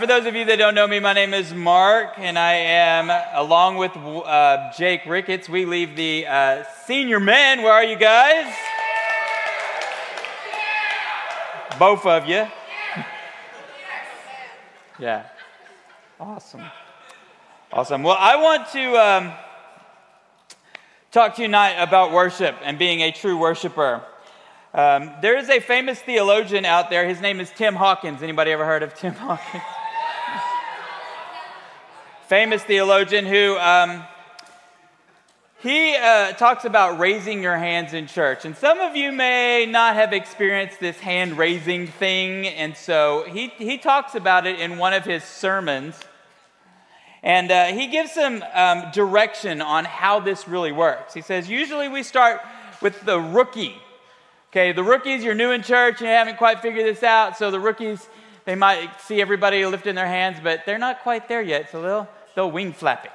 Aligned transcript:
For 0.00 0.06
those 0.06 0.24
of 0.24 0.34
you 0.34 0.46
that 0.46 0.56
don't 0.56 0.74
know 0.74 0.86
me, 0.86 0.98
my 0.98 1.12
name 1.12 1.34
is 1.34 1.52
Mark, 1.52 2.14
and 2.16 2.38
I 2.38 2.54
am, 2.54 3.10
along 3.34 3.76
with 3.76 3.94
uh, 3.94 4.72
Jake 4.72 5.04
Ricketts, 5.04 5.46
we 5.46 5.66
leave 5.66 5.94
the 5.94 6.26
uh, 6.26 6.64
senior 6.86 7.20
men. 7.20 7.60
Where 7.60 7.74
are 7.74 7.84
you 7.84 7.96
guys? 7.96 8.50
Both 11.78 12.06
of 12.06 12.26
you. 12.26 12.46
yeah. 14.98 15.26
Awesome. 16.18 16.62
Awesome. 17.70 18.02
Well, 18.02 18.16
I 18.18 18.36
want 18.36 18.68
to 18.72 18.96
um, 18.96 19.32
talk 21.12 21.34
to 21.34 21.42
you 21.42 21.48
tonight 21.48 21.74
about 21.74 22.10
worship 22.10 22.56
and 22.64 22.78
being 22.78 23.02
a 23.02 23.12
true 23.12 23.36
worshiper. 23.36 24.02
Um, 24.72 25.12
there 25.20 25.36
is 25.36 25.50
a 25.50 25.60
famous 25.60 26.00
theologian 26.00 26.64
out 26.64 26.88
there. 26.88 27.06
His 27.06 27.20
name 27.20 27.38
is 27.38 27.50
Tim 27.50 27.74
Hawkins. 27.74 28.22
Anybody 28.22 28.50
ever 28.50 28.64
heard 28.64 28.82
of 28.82 28.94
Tim 28.94 29.12
Hawkins? 29.16 29.62
Famous 32.30 32.62
theologian 32.62 33.26
who 33.26 33.58
um, 33.58 34.04
he 35.60 35.96
uh, 35.96 36.30
talks 36.34 36.64
about 36.64 37.00
raising 37.00 37.42
your 37.42 37.56
hands 37.56 37.92
in 37.92 38.06
church. 38.06 38.44
And 38.44 38.56
some 38.56 38.78
of 38.78 38.94
you 38.94 39.10
may 39.10 39.66
not 39.68 39.96
have 39.96 40.12
experienced 40.12 40.78
this 40.78 40.96
hand 41.00 41.36
raising 41.36 41.88
thing. 41.88 42.46
And 42.46 42.76
so 42.76 43.24
he, 43.26 43.48
he 43.58 43.78
talks 43.78 44.14
about 44.14 44.46
it 44.46 44.60
in 44.60 44.78
one 44.78 44.92
of 44.92 45.04
his 45.04 45.24
sermons. 45.24 45.98
And 47.24 47.50
uh, 47.50 47.64
he 47.72 47.88
gives 47.88 48.12
some 48.12 48.44
um, 48.54 48.92
direction 48.92 49.60
on 49.60 49.84
how 49.84 50.20
this 50.20 50.46
really 50.46 50.70
works. 50.70 51.12
He 51.12 51.22
says, 51.22 51.50
usually 51.50 51.88
we 51.88 52.04
start 52.04 52.42
with 52.80 53.00
the 53.00 53.18
rookie. 53.18 53.74
Okay, 54.52 54.70
the 54.70 54.84
rookies, 54.84 55.24
you're 55.24 55.34
new 55.34 55.50
in 55.50 55.64
church, 55.64 55.94
and 55.94 56.02
you 56.02 56.14
haven't 56.14 56.36
quite 56.36 56.60
figured 56.60 56.86
this 56.86 57.02
out. 57.02 57.36
So 57.36 57.50
the 57.50 57.58
rookies, 57.58 58.08
they 58.44 58.54
might 58.54 59.00
see 59.00 59.20
everybody 59.20 59.66
lifting 59.66 59.96
their 59.96 60.06
hands, 60.06 60.38
but 60.40 60.64
they're 60.64 60.78
not 60.78 61.00
quite 61.00 61.26
there 61.26 61.42
yet. 61.42 61.72
So 61.72 61.82
they'll 61.82 62.08
they'll 62.34 62.50
wing 62.50 62.72
flap 62.72 63.04
it. 63.04 63.12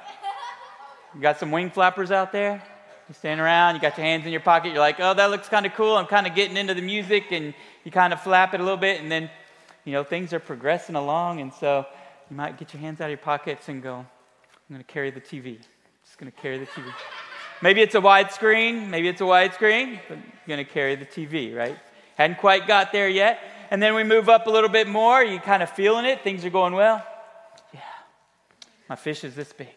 You 1.14 1.20
got 1.20 1.38
some 1.38 1.50
wing 1.50 1.70
flappers 1.70 2.10
out 2.10 2.32
there? 2.32 2.62
You 3.08 3.14
stand 3.14 3.40
around, 3.40 3.76
you 3.76 3.80
got 3.80 3.96
your 3.96 4.04
hands 4.04 4.26
in 4.26 4.32
your 4.32 4.40
pocket, 4.40 4.70
you're 4.70 4.80
like, 4.80 4.98
oh, 4.98 5.14
that 5.14 5.30
looks 5.30 5.48
kind 5.48 5.64
of 5.64 5.72
cool. 5.74 5.96
I'm 5.96 6.06
kind 6.06 6.26
of 6.26 6.34
getting 6.34 6.56
into 6.56 6.74
the 6.74 6.82
music, 6.82 7.30
and 7.30 7.54
you 7.84 7.92
kind 7.92 8.12
of 8.12 8.20
flap 8.20 8.52
it 8.52 8.60
a 8.60 8.64
little 8.64 8.76
bit, 8.76 9.00
and 9.00 9.10
then, 9.10 9.30
you 9.84 9.92
know, 9.92 10.02
things 10.02 10.32
are 10.32 10.40
progressing 10.40 10.96
along, 10.96 11.40
and 11.40 11.54
so 11.54 11.86
you 12.28 12.36
might 12.36 12.58
get 12.58 12.74
your 12.74 12.80
hands 12.80 13.00
out 13.00 13.04
of 13.04 13.10
your 13.10 13.18
pockets 13.18 13.68
and 13.68 13.80
go, 13.80 13.94
I'm 13.98 14.06
going 14.68 14.84
to 14.84 14.92
carry 14.92 15.12
the 15.12 15.20
TV. 15.20 15.54
I'm 15.54 15.64
Just 16.04 16.18
going 16.18 16.32
to 16.32 16.36
carry 16.36 16.58
the 16.58 16.66
TV. 16.66 16.92
Maybe 17.62 17.80
it's 17.80 17.94
a 17.94 18.00
widescreen, 18.00 18.88
maybe 18.88 19.08
it's 19.08 19.20
a 19.20 19.24
widescreen, 19.24 20.00
but 20.08 20.18
you're 20.18 20.56
going 20.56 20.66
to 20.66 20.70
carry 20.70 20.96
the 20.96 21.06
TV, 21.06 21.56
right? 21.56 21.78
Hadn't 22.16 22.38
quite 22.38 22.66
got 22.66 22.90
there 22.90 23.08
yet. 23.08 23.40
And 23.70 23.80
then 23.80 23.94
we 23.94 24.02
move 24.02 24.28
up 24.28 24.48
a 24.48 24.50
little 24.50 24.68
bit 24.68 24.88
more, 24.88 25.22
you 25.22 25.38
kind 25.38 25.62
of 25.62 25.70
feeling 25.70 26.04
it, 26.04 26.22
things 26.22 26.44
are 26.44 26.50
going 26.50 26.74
well. 26.74 27.06
My 28.88 28.96
fish 28.96 29.24
is 29.24 29.34
this 29.34 29.52
big. 29.52 29.68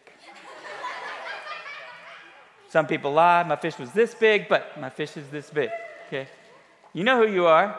Some 2.68 2.86
people 2.86 3.12
lie, 3.12 3.42
my 3.42 3.56
fish 3.56 3.76
was 3.78 3.90
this 3.90 4.14
big, 4.14 4.48
but 4.48 4.80
my 4.80 4.90
fish 4.90 5.16
is 5.16 5.28
this 5.28 5.50
big. 5.50 5.70
Okay? 6.06 6.28
You 6.92 7.02
know 7.02 7.16
who 7.16 7.32
you 7.32 7.46
are. 7.46 7.76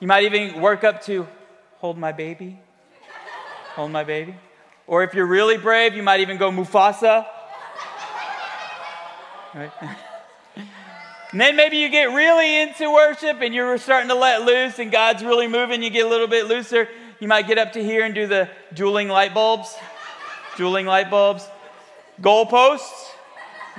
You 0.00 0.08
might 0.08 0.24
even 0.24 0.60
work 0.62 0.84
up 0.84 1.02
to 1.04 1.26
hold 1.76 1.98
my 1.98 2.12
baby. 2.12 2.58
Hold 3.74 3.90
my 3.90 4.04
baby. 4.04 4.34
Or 4.86 5.02
if 5.02 5.12
you're 5.12 5.26
really 5.26 5.58
brave, 5.58 5.94
you 5.94 6.02
might 6.02 6.20
even 6.20 6.38
go 6.38 6.50
Mufasa. 6.50 7.26
Right? 9.54 9.72
and 11.32 11.40
then 11.40 11.56
maybe 11.56 11.76
you 11.76 11.90
get 11.90 12.06
really 12.06 12.62
into 12.62 12.90
worship 12.90 13.42
and 13.42 13.54
you're 13.54 13.76
starting 13.76 14.08
to 14.08 14.14
let 14.14 14.42
loose 14.42 14.78
and 14.78 14.90
God's 14.90 15.22
really 15.22 15.46
moving, 15.46 15.82
you 15.82 15.90
get 15.90 16.06
a 16.06 16.08
little 16.08 16.28
bit 16.28 16.46
looser. 16.46 16.88
You 17.20 17.28
might 17.28 17.46
get 17.46 17.58
up 17.58 17.72
to 17.72 17.82
here 17.82 18.04
and 18.04 18.14
do 18.14 18.26
the 18.26 18.48
dueling 18.72 19.08
light 19.08 19.34
bulbs 19.34 19.76
jeweling 20.56 20.86
light 20.86 21.10
bulbs, 21.10 21.48
goalposts. 22.20 23.10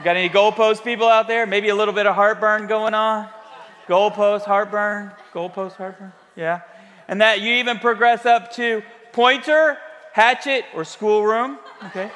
Got 0.04 0.16
any 0.16 0.30
goalpost 0.30 0.84
people 0.84 1.08
out 1.08 1.28
there? 1.28 1.48
Maybe 1.48 1.70
a 1.70 1.76
little 1.76 1.94
bit 1.94 2.06
of 2.06 2.14
heartburn 2.14 2.68
going 2.68 2.94
on. 2.94 3.28
Goalpost, 3.88 4.44
heartburn, 4.44 5.12
goalpost, 5.34 5.74
heartburn. 5.74 6.14
Yeah. 6.36 6.62
And 7.08 7.22
that 7.22 7.42
you 7.42 7.56
even 7.56 7.80
progress 7.80 8.26
up 8.26 8.54
to 8.54 8.84
pointer, 9.12 9.78
hatchet, 10.14 10.66
or 10.76 10.84
schoolroom. 10.84 11.58
Okay. 11.86 12.12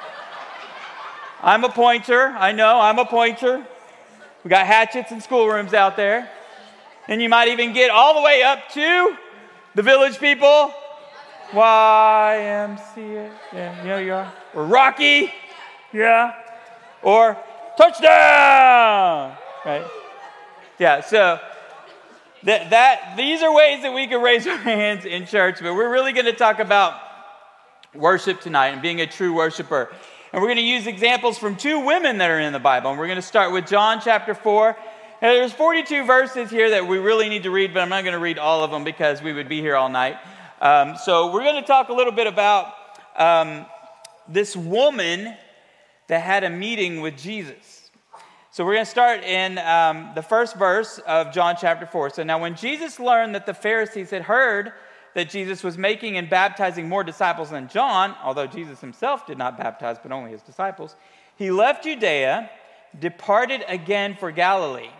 I'm 1.42 1.64
a 1.64 1.68
pointer. 1.68 2.26
I 2.26 2.52
know, 2.52 2.78
I'm 2.78 3.00
a 3.00 3.04
pointer. 3.04 3.66
We 4.44 4.48
got 4.48 4.66
hatchets 4.66 5.10
and 5.10 5.20
schoolrooms 5.20 5.74
out 5.74 5.96
there. 5.96 6.30
And 7.08 7.20
you 7.20 7.28
might 7.28 7.48
even 7.48 7.72
get 7.72 7.90
all 7.90 8.14
the 8.14 8.22
way 8.22 8.42
up 8.42 8.68
to 8.74 9.16
the 9.74 9.82
village 9.82 10.18
people. 10.18 10.72
YMCA. 11.52 13.30
Yeah, 13.52 13.82
you 13.82 13.88
know 13.88 13.98
you 13.98 14.14
are 14.14 14.32
or 14.54 14.64
Rocky, 14.64 15.32
yeah, 15.92 16.34
or 17.02 17.36
touchdown, 17.76 19.36
right? 19.64 19.84
Yeah, 20.78 21.00
so 21.00 21.38
that, 22.44 22.70
that 22.70 23.14
these 23.16 23.42
are 23.42 23.54
ways 23.54 23.82
that 23.82 23.94
we 23.94 24.06
can 24.06 24.20
raise 24.20 24.46
our 24.46 24.56
hands 24.58 25.04
in 25.04 25.26
church, 25.26 25.58
but 25.60 25.74
we're 25.74 25.90
really 25.90 26.12
going 26.12 26.26
to 26.26 26.32
talk 26.32 26.58
about 26.58 27.00
worship 27.94 28.40
tonight 28.40 28.68
and 28.68 28.82
being 28.82 29.00
a 29.00 29.06
true 29.06 29.34
worshiper. 29.34 29.92
And 30.32 30.40
we're 30.40 30.48
going 30.48 30.56
to 30.56 30.62
use 30.62 30.86
examples 30.86 31.36
from 31.36 31.56
two 31.56 31.84
women 31.84 32.18
that 32.18 32.30
are 32.30 32.40
in 32.40 32.54
the 32.54 32.58
Bible. 32.58 32.90
And 32.90 32.98
we're 32.98 33.06
going 33.06 33.16
to 33.16 33.22
start 33.22 33.52
with 33.52 33.66
John 33.66 34.00
chapter 34.02 34.34
4. 34.34 34.68
And 35.20 35.36
there's 35.36 35.52
42 35.52 36.04
verses 36.04 36.50
here 36.50 36.70
that 36.70 36.88
we 36.88 36.96
really 36.96 37.28
need 37.28 37.42
to 37.42 37.50
read, 37.50 37.74
but 37.74 37.80
I'm 37.80 37.90
not 37.90 38.02
going 38.02 38.14
to 38.14 38.18
read 38.18 38.38
all 38.38 38.64
of 38.64 38.70
them 38.70 38.82
because 38.82 39.22
we 39.22 39.34
would 39.34 39.48
be 39.48 39.60
here 39.60 39.76
all 39.76 39.90
night. 39.90 40.16
Um, 40.62 40.96
so 40.96 41.32
we're 41.32 41.42
going 41.42 41.60
to 41.60 41.66
talk 41.66 41.88
a 41.88 41.92
little 41.92 42.12
bit 42.12 42.28
about 42.28 42.72
um, 43.16 43.66
this 44.28 44.54
woman 44.54 45.34
that 46.06 46.20
had 46.20 46.44
a 46.44 46.50
meeting 46.50 47.00
with 47.00 47.18
Jesus. 47.18 47.90
So 48.52 48.64
we're 48.64 48.74
going 48.74 48.84
to 48.84 48.90
start 48.90 49.24
in 49.24 49.58
um, 49.58 50.12
the 50.14 50.22
first 50.22 50.54
verse 50.54 51.00
of 51.00 51.32
John 51.32 51.56
chapter 51.60 51.84
4. 51.84 52.10
So 52.10 52.22
now, 52.22 52.40
when 52.40 52.54
Jesus 52.54 53.00
learned 53.00 53.34
that 53.34 53.44
the 53.44 53.54
Pharisees 53.54 54.10
had 54.10 54.22
heard 54.22 54.70
that 55.14 55.28
Jesus 55.28 55.64
was 55.64 55.76
making 55.76 56.16
and 56.16 56.30
baptizing 56.30 56.88
more 56.88 57.02
disciples 57.02 57.50
than 57.50 57.66
John, 57.66 58.14
although 58.22 58.46
Jesus 58.46 58.80
himself 58.80 59.26
did 59.26 59.38
not 59.38 59.58
baptize, 59.58 59.96
but 60.00 60.12
only 60.12 60.30
his 60.30 60.42
disciples, 60.42 60.94
he 61.34 61.50
left 61.50 61.82
Judea, 61.82 62.48
departed 63.00 63.64
again 63.66 64.14
for 64.14 64.30
Galilee. 64.30 64.90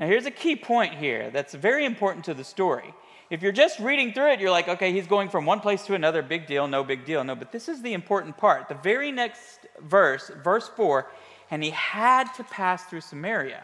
Now, 0.00 0.08
here's 0.08 0.26
a 0.26 0.32
key 0.32 0.56
point 0.56 0.94
here 0.94 1.30
that's 1.30 1.54
very 1.54 1.84
important 1.84 2.24
to 2.24 2.34
the 2.34 2.42
story. 2.42 2.92
If 3.30 3.42
you're 3.42 3.52
just 3.52 3.78
reading 3.78 4.12
through 4.12 4.32
it, 4.32 4.40
you're 4.40 4.50
like, 4.50 4.68
okay, 4.68 4.90
he's 4.92 5.06
going 5.06 5.28
from 5.28 5.44
one 5.44 5.60
place 5.60 5.84
to 5.84 5.94
another, 5.94 6.22
big 6.22 6.46
deal, 6.46 6.66
no 6.66 6.82
big 6.82 7.04
deal. 7.04 7.22
No, 7.24 7.34
but 7.34 7.52
this 7.52 7.68
is 7.68 7.82
the 7.82 7.92
important 7.92 8.38
part. 8.38 8.68
The 8.68 8.74
very 8.74 9.12
next 9.12 9.66
verse, 9.80 10.30
verse 10.42 10.68
4, 10.68 11.06
and 11.50 11.62
he 11.62 11.70
had 11.70 12.32
to 12.34 12.44
pass 12.44 12.84
through 12.84 13.02
Samaria. 13.02 13.62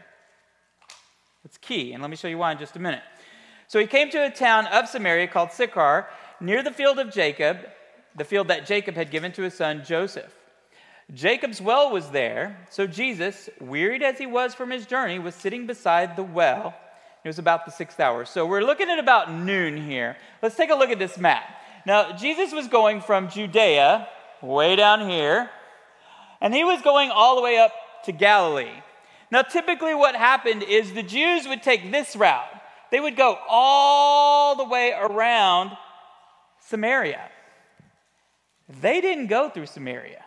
That's 1.42 1.56
key, 1.58 1.92
and 1.92 2.02
let 2.02 2.10
me 2.10 2.16
show 2.16 2.28
you 2.28 2.38
why 2.38 2.52
in 2.52 2.58
just 2.58 2.76
a 2.76 2.78
minute. 2.78 3.02
So 3.68 3.78
he 3.78 3.86
came 3.86 4.10
to 4.10 4.26
a 4.26 4.30
town 4.30 4.66
of 4.66 4.88
Samaria 4.88 5.28
called 5.28 5.52
Sychar, 5.52 6.08
near 6.40 6.62
the 6.62 6.70
field 6.70 6.98
of 6.98 7.12
Jacob, 7.12 7.58
the 8.16 8.24
field 8.24 8.48
that 8.48 8.66
Jacob 8.66 8.94
had 8.94 9.10
given 9.10 9.32
to 9.32 9.42
his 9.42 9.54
son 9.54 9.82
Joseph. 9.84 10.32
Jacob's 11.12 11.60
well 11.60 11.90
was 11.90 12.10
there, 12.10 12.58
so 12.70 12.86
Jesus, 12.86 13.48
wearied 13.60 14.02
as 14.02 14.18
he 14.18 14.26
was 14.26 14.54
from 14.54 14.70
his 14.70 14.86
journey, 14.86 15.18
was 15.18 15.34
sitting 15.34 15.66
beside 15.66 16.16
the 16.16 16.22
well 16.22 16.74
it 17.24 17.28
was 17.28 17.38
about 17.38 17.64
the 17.64 17.72
sixth 17.72 17.98
hour. 18.00 18.26
So 18.26 18.44
we're 18.44 18.62
looking 18.62 18.90
at 18.90 18.98
about 18.98 19.32
noon 19.32 19.78
here. 19.78 20.16
Let's 20.42 20.56
take 20.56 20.70
a 20.70 20.74
look 20.74 20.90
at 20.90 20.98
this 20.98 21.16
map. 21.16 21.44
Now, 21.86 22.12
Jesus 22.12 22.52
was 22.52 22.68
going 22.68 23.00
from 23.00 23.30
Judea, 23.30 24.06
way 24.42 24.76
down 24.76 25.08
here, 25.08 25.50
and 26.40 26.54
he 26.54 26.64
was 26.64 26.82
going 26.82 27.10
all 27.10 27.36
the 27.36 27.42
way 27.42 27.58
up 27.58 27.72
to 28.04 28.12
Galilee. 28.12 28.82
Now, 29.30 29.40
typically, 29.40 29.94
what 29.94 30.14
happened 30.14 30.62
is 30.62 30.92
the 30.92 31.02
Jews 31.02 31.48
would 31.48 31.62
take 31.62 31.90
this 31.90 32.14
route. 32.14 32.44
They 32.90 33.00
would 33.00 33.16
go 33.16 33.38
all 33.48 34.54
the 34.54 34.64
way 34.64 34.92
around 34.92 35.72
Samaria. 36.60 37.30
They 38.68 39.00
didn't 39.00 39.26
go 39.28 39.48
through 39.48 39.66
Samaria, 39.66 40.24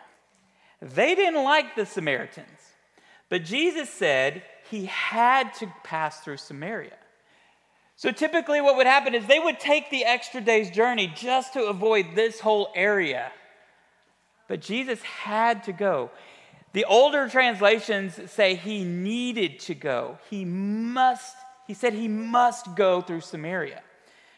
they 0.82 1.14
didn't 1.14 1.44
like 1.44 1.76
the 1.76 1.86
Samaritans. 1.86 2.46
But 3.28 3.44
Jesus 3.44 3.90
said, 3.90 4.42
he 4.70 4.86
had 4.86 5.54
to 5.54 5.72
pass 5.82 6.20
through 6.20 6.36
Samaria. 6.36 6.96
So 7.96 8.12
typically, 8.12 8.60
what 8.60 8.76
would 8.76 8.86
happen 8.86 9.14
is 9.14 9.26
they 9.26 9.38
would 9.38 9.58
take 9.58 9.90
the 9.90 10.04
extra 10.04 10.40
day's 10.40 10.70
journey 10.70 11.12
just 11.16 11.54
to 11.54 11.64
avoid 11.64 12.14
this 12.14 12.38
whole 12.38 12.70
area. 12.74 13.32
But 14.46 14.60
Jesus 14.60 15.02
had 15.02 15.64
to 15.64 15.72
go. 15.72 16.10
The 16.74 16.84
older 16.84 17.28
translations 17.28 18.18
say 18.30 18.54
he 18.54 18.84
needed 18.84 19.58
to 19.60 19.74
go. 19.74 20.18
He 20.30 20.44
must, 20.44 21.34
he 21.66 21.74
said 21.74 21.92
he 21.92 22.08
must 22.08 22.76
go 22.76 23.00
through 23.00 23.22
Samaria. 23.22 23.82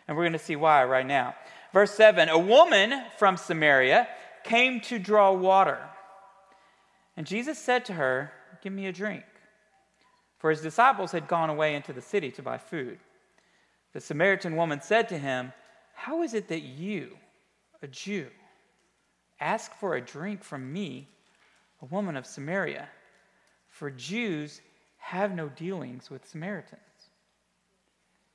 And 0.09 0.17
we're 0.17 0.25
going 0.25 0.33
to 0.33 0.39
see 0.39 0.57
why 0.57 0.85
right 0.85 1.07
now. 1.07 1.35
Verse 1.73 1.93
7 1.93 2.29
A 2.29 2.39
woman 2.39 3.03
from 3.19 3.37
Samaria 3.37 4.09
came 4.43 4.81
to 4.83 4.99
draw 4.99 5.33
water. 5.33 5.79
And 7.17 7.27
Jesus 7.27 7.59
said 7.59 7.85
to 7.87 7.93
her, 7.93 8.33
Give 8.63 8.73
me 8.73 8.87
a 8.87 8.93
drink 8.93 9.25
for 10.41 10.51
his 10.51 10.63
disciples 10.63 11.13
had 11.13 11.29
gone 11.29 11.51
away 11.51 11.75
into 11.75 11.93
the 11.93 12.01
city 12.01 12.31
to 12.33 12.43
buy 12.43 12.59
food. 12.59 12.99
The 13.93 14.01
Samaritan 14.01 14.57
woman 14.57 14.81
said 14.81 15.09
to 15.11 15.19
him, 15.19 15.53
How 15.95 16.23
is 16.23 16.33
it 16.33 16.49
that 16.49 16.63
you, 16.63 17.17
a 17.83 17.87
Jew, 17.87 18.27
ask 19.39 19.73
for 19.75 19.95
a 19.95 20.01
drink 20.01 20.43
from 20.43 20.73
me, 20.73 21.09
a 21.83 21.85
woman 21.85 22.17
of 22.17 22.27
Samaria? 22.27 22.89
For 23.69 23.91
Jews 23.91 24.63
have 24.97 25.35
no 25.35 25.51
dealings 25.51 26.11
with 26.11 26.27
Samaritans. 26.27 26.81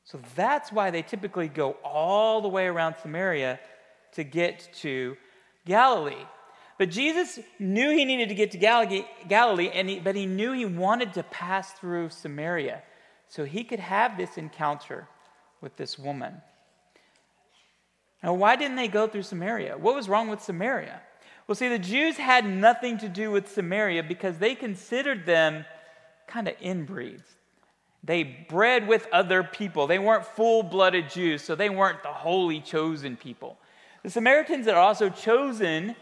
So 0.04 0.20
that's 0.36 0.72
why 0.72 0.92
they 0.92 1.02
typically 1.02 1.48
go 1.48 1.72
all 1.84 2.40
the 2.40 2.48
way 2.48 2.68
around 2.68 2.96
Samaria 3.02 3.60
to 4.14 4.24
get 4.24 4.70
to 4.82 5.18
Galilee. 5.66 6.26
But 6.78 6.90
Jesus 6.90 7.40
knew 7.58 7.92
he 7.92 8.04
needed 8.04 8.30
to 8.30 8.36
get 8.36 8.52
to 8.52 8.58
Galilee, 8.58 9.72
and 9.74 9.90
he, 9.90 10.00
but 10.00 10.16
he 10.16 10.26
knew 10.26 10.52
he 10.52 10.66
wanted 10.66 11.14
to 11.14 11.24
pass 11.24 11.72
through 11.72 12.10
Samaria 12.10 12.84
so 13.30 13.46
he 13.46 13.64
could 13.64 13.80
have 13.80 14.18
this 14.18 14.38
encounter 14.38 15.08
with 15.62 15.78
this 15.78 15.98
woman. 15.98 16.42
Now, 18.22 18.34
why 18.34 18.56
didn't 18.56 18.76
they 18.76 18.88
go 18.88 19.08
through 19.08 19.24
Samaria? 19.24 19.78
What 19.78 19.96
was 19.96 20.10
wrong 20.10 20.28
with 20.28 20.42
Samaria? 20.42 21.02
Well, 21.48 21.56
see, 21.56 21.70
the 21.70 21.80
Jews 21.80 22.18
had 22.18 22.46
nothing 22.46 22.98
to 22.98 23.08
do 23.08 23.32
with 23.32 23.48
Samaria 23.48 24.04
because 24.04 24.40
they 24.40 24.56
considered 24.56 25.26
them 25.26 25.66
kind 26.28 26.48
of 26.48 26.58
inbreeds. 26.58 27.24
They 28.04 28.24
bred 28.24 28.88
with 28.88 29.08
other 29.12 29.44
people. 29.44 29.88
They 29.88 30.00
weren't 30.00 30.26
full 30.26 30.64
blooded 30.64 31.10
Jews, 31.10 31.44
so 31.44 31.56
they 31.56 31.70
weren't 31.70 32.04
the 32.04 32.10
holy 32.10 32.62
chosen 32.62 33.16
people. 33.16 33.58
The 34.04 34.10
Samaritans 34.10 34.68
are 34.68 34.80
also 34.80 35.10
chosen 35.10 35.96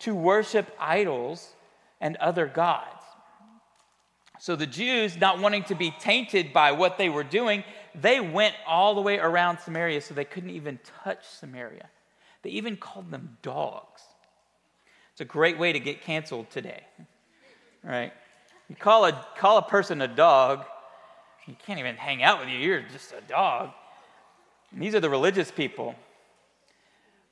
to 0.00 0.14
worship 0.14 0.74
idols 0.78 1.54
and 2.00 2.16
other 2.16 2.46
gods. 2.46 3.04
So 4.38 4.56
the 4.56 4.66
Jews, 4.66 5.18
not 5.18 5.38
wanting 5.38 5.64
to 5.64 5.74
be 5.74 5.90
tainted 6.00 6.52
by 6.52 6.72
what 6.72 6.96
they 6.96 7.10
were 7.10 7.24
doing, 7.24 7.62
they 7.94 8.20
went 8.20 8.54
all 8.66 8.94
the 8.94 9.02
way 9.02 9.18
around 9.18 9.58
Samaria 9.58 10.00
so 10.00 10.14
they 10.14 10.24
couldn't 10.24 10.50
even 10.50 10.78
touch 11.04 11.26
Samaria. 11.26 11.90
They 12.42 12.50
even 12.50 12.78
called 12.78 13.10
them 13.10 13.36
dogs. 13.42 14.00
It's 15.12 15.20
a 15.20 15.26
great 15.26 15.58
way 15.58 15.72
to 15.74 15.78
get 15.78 16.00
canceled 16.00 16.48
today, 16.50 16.84
right? 17.84 18.12
You 18.70 18.76
call 18.76 19.04
a, 19.04 19.26
call 19.36 19.58
a 19.58 19.62
person 19.62 20.00
a 20.00 20.08
dog, 20.08 20.64
you 21.46 21.56
can't 21.66 21.78
even 21.78 21.96
hang 21.96 22.22
out 22.22 22.40
with 22.40 22.48
you, 22.48 22.56
you're 22.56 22.82
just 22.82 23.12
a 23.12 23.20
dog. 23.28 23.72
And 24.72 24.80
these 24.80 24.94
are 24.94 25.00
the 25.00 25.10
religious 25.10 25.50
people. 25.50 25.94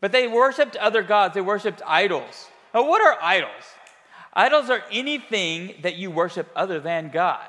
But 0.00 0.12
they 0.12 0.29
worshiped 0.29 0.76
other 0.76 1.03
gods, 1.03 1.35
they 1.35 1.41
worshiped 1.41 1.81
idols. 1.87 2.49
Now, 2.75 2.88
what 2.88 3.00
are 3.00 3.17
idols? 3.23 3.65
Idols 4.32 4.70
are 4.70 4.82
anything 4.93 5.75
that 5.82 5.97
you 5.97 6.11
worship 6.11 6.50
other 6.55 6.81
than 6.81 7.11
God. 7.11 7.44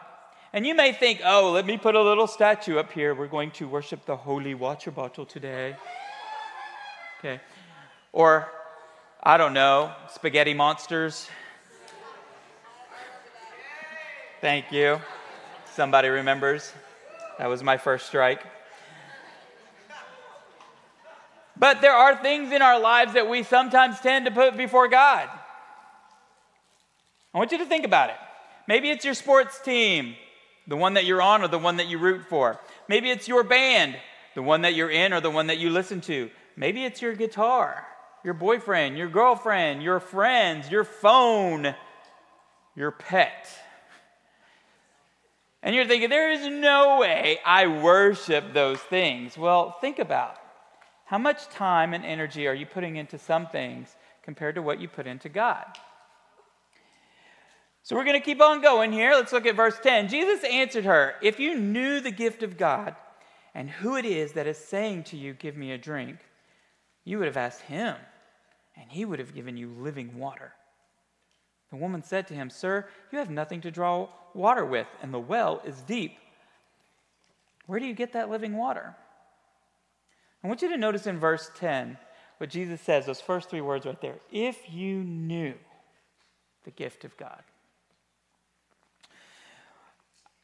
And 0.54 0.66
you 0.66 0.74
may 0.74 0.94
think, 0.94 1.22
oh, 1.24 1.52
let 1.52 1.66
me 1.66 1.78
put 1.78 1.96
a 1.96 2.02
little 2.02 2.26
statue 2.26 2.80
up 2.80 2.92
here. 2.92 3.14
We're 3.14 3.28
going 3.28 3.52
to 3.52 3.68
worship 3.68 4.06
the 4.06 4.16
holy 4.16 4.56
water 4.56 4.90
bottle 4.90 5.26
today. 5.26 5.76
Okay. 7.20 7.40
Or, 8.12 8.50
I 9.22 9.38
don't 9.38 9.54
know, 9.54 9.94
spaghetti 10.14 10.54
monsters. 10.54 11.30
Thank 14.42 14.72
you. 14.72 15.00
Somebody 15.74 16.08
remembers. 16.08 16.74
That 17.38 17.48
was 17.48 17.62
my 17.62 17.78
first 17.78 18.08
strike. 18.08 18.44
But 21.60 21.82
there 21.82 21.94
are 21.94 22.16
things 22.16 22.54
in 22.54 22.62
our 22.62 22.80
lives 22.80 23.14
that 23.14 23.30
we 23.30 23.44
sometimes 23.44 24.00
tend 24.00 24.26
to 24.26 24.32
put 24.32 24.56
before 24.56 24.88
God. 24.88 25.30
I 27.34 27.38
want 27.38 27.52
you 27.52 27.58
to 27.58 27.66
think 27.66 27.86
about 27.86 28.10
it. 28.10 28.16
Maybe 28.68 28.90
it's 28.90 29.04
your 29.04 29.14
sports 29.14 29.60
team, 29.62 30.16
the 30.68 30.78
one 30.78 30.94
that 30.94 31.06
you're 31.06 31.22
on 31.22 31.44
or 31.44 31.50
the 31.50 31.60
one 31.60 31.78
that 31.78 31.88
you 31.88 31.98
root 31.98 32.26
for. 32.30 32.60
Maybe 32.88 33.10
it's 33.12 33.28
your 33.28 33.44
band, 33.44 33.98
the 34.36 34.42
one 34.42 34.62
that 34.62 34.74
you're 34.74 34.90
in 34.90 35.12
or 35.12 35.20
the 35.20 35.30
one 35.30 35.48
that 35.48 35.58
you 35.58 35.70
listen 35.70 36.00
to. 36.02 36.30
Maybe 36.56 36.86
it's 36.86 37.02
your 37.02 37.14
guitar, 37.14 37.86
your 38.24 38.34
boyfriend, 38.34 38.98
your 38.98 39.10
girlfriend, 39.10 39.84
your 39.84 40.00
friends, 40.00 40.72
your 40.72 40.86
phone, 40.86 41.76
your 42.76 42.92
pet. 42.92 43.48
And 45.62 45.76
you're 45.76 45.86
thinking, 45.86 46.10
there 46.10 46.32
is 46.32 46.48
no 46.48 47.00
way 47.00 47.40
I 47.46 47.68
worship 47.68 48.54
those 48.54 48.80
things. 48.80 49.38
Well, 49.38 49.76
think 49.82 50.00
about 50.00 50.39
how 51.10 51.18
much 51.18 51.50
time 51.50 51.96
and 51.96 52.06
energy 52.06 52.46
are 52.46 52.54
you 52.54 52.68
putting 52.68 52.98
into 52.98 53.18
some 53.18 53.48
things 53.48 53.96
compared 54.22 54.54
to 54.54 54.62
what 54.62 54.80
you 54.80 54.88
put 54.88 55.08
into 55.08 55.28
God? 55.28 55.66
So 57.82 57.96
we're 57.96 58.04
going 58.04 58.20
to 58.20 58.24
keep 58.24 58.40
on 58.40 58.62
going 58.62 58.92
here. 58.92 59.14
Let's 59.14 59.34
look 59.34 59.48
at 59.48 59.56
verse 59.56 59.80
10. 59.82 60.08
Jesus 60.08 60.44
answered 60.44 60.86
her, 60.86 61.16
If 61.24 61.40
you 61.40 61.58
knew 61.58 62.00
the 62.00 62.12
gift 62.12 62.44
of 62.44 62.60
God 62.60 62.96
and 63.56 63.72
who 63.72 63.96
it 63.96 64.06
is 64.06 64.34
that 64.34 64.46
is 64.46 64.60
saying 64.60 65.06
to 65.06 65.18
you, 65.18 65.34
Give 65.34 65.58
me 65.58 65.72
a 65.72 65.80
drink, 65.80 66.20
you 67.06 67.18
would 67.18 67.26
have 67.26 67.38
asked 67.38 67.62
him, 67.62 67.96
and 68.78 68.92
he 68.92 69.04
would 69.04 69.18
have 69.18 69.34
given 69.34 69.58
you 69.58 69.74
living 69.80 70.16
water. 70.16 70.54
The 71.72 71.78
woman 71.78 72.04
said 72.04 72.28
to 72.28 72.36
him, 72.36 72.52
Sir, 72.52 72.88
you 73.12 73.18
have 73.18 73.32
nothing 73.32 73.62
to 73.62 73.72
draw 73.72 74.10
water 74.36 74.64
with, 74.64 74.86
and 75.02 75.12
the 75.12 75.18
well 75.18 75.60
is 75.66 75.82
deep. 75.82 76.20
Where 77.66 77.80
do 77.80 77.88
you 77.88 77.96
get 77.96 78.14
that 78.14 78.30
living 78.30 78.56
water? 78.56 78.96
I 80.44 80.48
want 80.48 80.62
you 80.62 80.70
to 80.70 80.78
notice 80.78 81.08
in 81.08 81.20
verse 81.20 81.52
10 81.58 81.98
what 82.38 82.50
Jesus 82.50 82.80
says, 82.82 83.06
those 83.06 83.22
first 83.22 83.50
three 83.50 83.62
words 83.62 83.86
right 83.86 84.00
there. 84.02 84.20
If 84.32 84.72
you 84.72 85.04
knew 85.04 85.54
the 86.64 86.72
gift 86.72 87.04
of 87.04 87.16
God. 87.18 87.42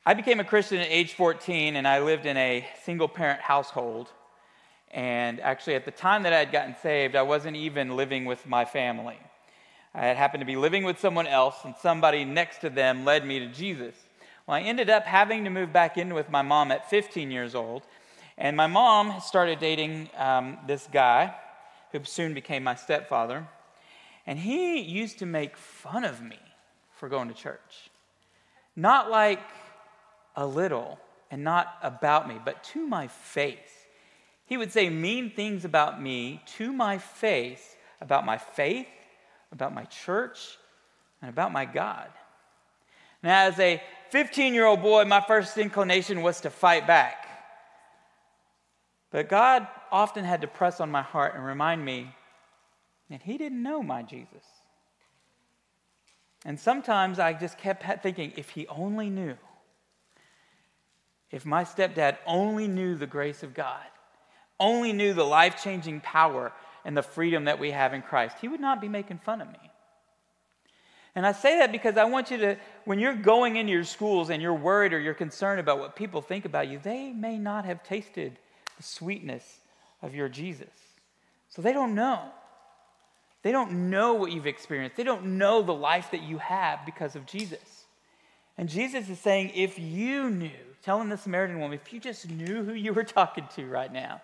I 0.06 0.14
became 0.14 0.40
a 0.40 0.44
Christian 0.44 0.80
at 0.80 0.88
age 0.90 1.14
14 1.14 1.76
and 1.76 1.88
I 1.88 2.00
lived 2.00 2.26
in 2.26 2.38
a 2.38 2.68
single 2.84 3.08
parent 3.08 3.42
household. 3.42 4.12
And 4.92 5.40
actually, 5.40 5.76
at 5.76 5.86
the 5.86 5.92
time 5.92 6.24
that 6.24 6.34
I 6.34 6.40
had 6.40 6.52
gotten 6.52 6.76
saved, 6.82 7.16
I 7.16 7.24
wasn't 7.24 7.58
even 7.58 7.96
living 7.96 8.26
with 8.26 8.46
my 8.48 8.66
family. 8.66 9.18
I 9.94 10.06
had 10.06 10.18
happened 10.18 10.42
to 10.42 10.46
be 10.46 10.56
living 10.56 10.84
with 10.84 11.00
someone 11.00 11.28
else, 11.28 11.56
and 11.64 11.74
somebody 11.82 12.24
next 12.24 12.60
to 12.62 12.70
them 12.70 13.04
led 13.04 13.26
me 13.26 13.40
to 13.40 13.48
Jesus. 13.48 13.96
Well, 14.46 14.56
I 14.56 14.62
ended 14.62 14.90
up 14.90 15.04
having 15.04 15.44
to 15.44 15.50
move 15.50 15.74
back 15.74 15.98
in 15.98 16.14
with 16.14 16.30
my 16.30 16.42
mom 16.42 16.72
at 16.72 16.90
15 16.90 17.32
years 17.32 17.56
old. 17.56 17.84
And 18.38 18.58
my 18.58 18.68
mom 18.68 19.22
started 19.22 19.60
dating 19.60 20.10
um, 20.18 20.58
this 20.68 20.88
guy 20.92 21.36
who 21.92 22.00
soon 22.04 22.34
became 22.34 22.64
my 22.64 22.76
stepfather. 22.76 23.48
And 24.28 24.40
he 24.40 24.82
used 24.82 25.20
to 25.20 25.26
make 25.26 25.56
fun 25.56 26.04
of 26.04 26.22
me 26.22 26.40
for 26.98 27.08
going 27.08 27.28
to 27.30 27.34
church. 27.34 27.90
Not 28.76 29.10
like 29.10 29.42
a 30.36 30.46
little 30.46 31.00
and 31.32 31.44
not 31.44 31.78
about 31.82 32.28
me, 32.28 32.40
but 32.44 32.64
to 32.64 32.86
my 32.86 33.08
face. 33.08 33.58
He 34.46 34.58
would 34.58 34.72
say 34.72 34.90
mean 34.90 35.32
things 35.32 35.66
about 35.66 36.02
me 36.02 36.42
to 36.58 36.72
my 36.72 36.98
face, 36.98 37.76
about 38.02 38.26
my 38.26 38.38
faith, 38.38 38.88
about 39.52 39.74
my 39.74 39.86
church, 39.86 40.58
and 41.22 41.30
about 41.30 41.52
my 41.52 41.66
God. 41.66 42.10
Now, 43.24 43.46
as 43.46 43.60
a 43.60 43.82
15 44.10 44.54
year 44.54 44.66
old 44.66 44.82
boy, 44.82 45.06
my 45.06 45.22
first 45.22 45.58
inclination 45.58 46.22
was 46.22 46.42
to 46.42 46.50
fight 46.50 46.86
back. 46.86 47.25
But 49.16 49.30
God 49.30 49.66
often 49.94 50.26
had 50.26 50.42
to 50.42 50.48
press 50.48 50.82
on 50.82 50.92
my 50.92 51.02
heart 51.02 51.36
and 51.36 51.46
remind 51.46 51.86
me 51.86 52.14
that 53.10 53.22
He 53.22 53.38
didn't 53.38 53.64
know 53.64 53.82
my 53.82 54.04
Jesus. 54.04 54.44
And 56.44 56.60
sometimes 56.60 57.18
I 57.18 57.32
just 57.32 57.58
kept 57.58 58.04
thinking, 58.04 58.34
if 58.36 58.50
He 58.50 58.68
only 58.68 59.10
knew, 59.10 59.38
if 61.32 61.46
my 61.46 61.64
stepdad 61.64 62.18
only 62.28 62.68
knew 62.68 62.96
the 62.96 63.08
grace 63.08 63.42
of 63.42 63.54
God, 63.54 63.86
only 64.60 64.92
knew 64.92 65.14
the 65.14 65.24
life 65.24 65.64
changing 65.64 66.02
power 66.02 66.52
and 66.84 66.98
the 66.98 67.02
freedom 67.02 67.46
that 67.46 67.58
we 67.58 67.72
have 67.72 67.94
in 67.94 68.02
Christ, 68.02 68.36
he 68.42 68.50
would 68.50 68.60
not 68.60 68.82
be 68.82 68.90
making 68.90 69.20
fun 69.20 69.40
of 69.40 69.48
me. 69.48 69.72
And 71.16 71.26
I 71.26 71.32
say 71.32 71.60
that 71.60 71.72
because 71.72 71.96
I 71.96 72.04
want 72.04 72.32
you 72.32 72.38
to, 72.40 72.58
when 72.84 73.00
you're 73.00 73.16
going 73.16 73.56
into 73.56 73.72
your 73.72 73.86
schools 73.86 74.30
and 74.30 74.42
you're 74.42 74.54
worried 74.54 74.92
or 74.92 75.00
you're 75.00 75.14
concerned 75.14 75.62
about 75.62 75.80
what 75.80 75.96
people 75.96 76.22
think 76.22 76.44
about 76.44 76.68
you, 76.68 76.80
they 76.84 77.14
may 77.14 77.38
not 77.38 77.64
have 77.64 77.82
tasted 77.82 78.38
the 78.78 78.84
sweetness 78.84 79.60
of 80.02 80.16
your 80.16 80.30
Jesus. 80.30 80.68
So 81.50 81.62
they 81.62 81.74
don't 81.74 81.96
know. 81.96 82.22
They 83.44 83.52
don't 83.52 83.90
know 83.90 84.16
what 84.16 84.32
you've 84.32 84.48
experienced. 84.48 84.98
They 84.98 85.04
don't 85.04 85.38
know 85.38 85.62
the 85.62 85.74
life 85.74 86.12
that 86.12 86.24
you 86.24 86.40
have 86.40 86.86
because 86.86 87.16
of 87.16 87.26
Jesus. 87.26 87.86
And 88.58 88.70
Jesus 88.70 89.10
is 89.10 89.20
saying, 89.20 89.52
if 89.54 89.78
you 89.78 90.30
knew, 90.30 90.50
telling 90.82 91.10
the 91.10 91.18
Samaritan 91.18 91.60
woman, 91.60 91.80
if 91.82 91.94
you 91.94 92.00
just 92.00 92.30
knew 92.30 92.64
who 92.64 92.74
you 92.74 92.94
were 92.94 93.04
talking 93.04 93.48
to 93.56 93.66
right 93.68 93.92
now, 93.92 94.22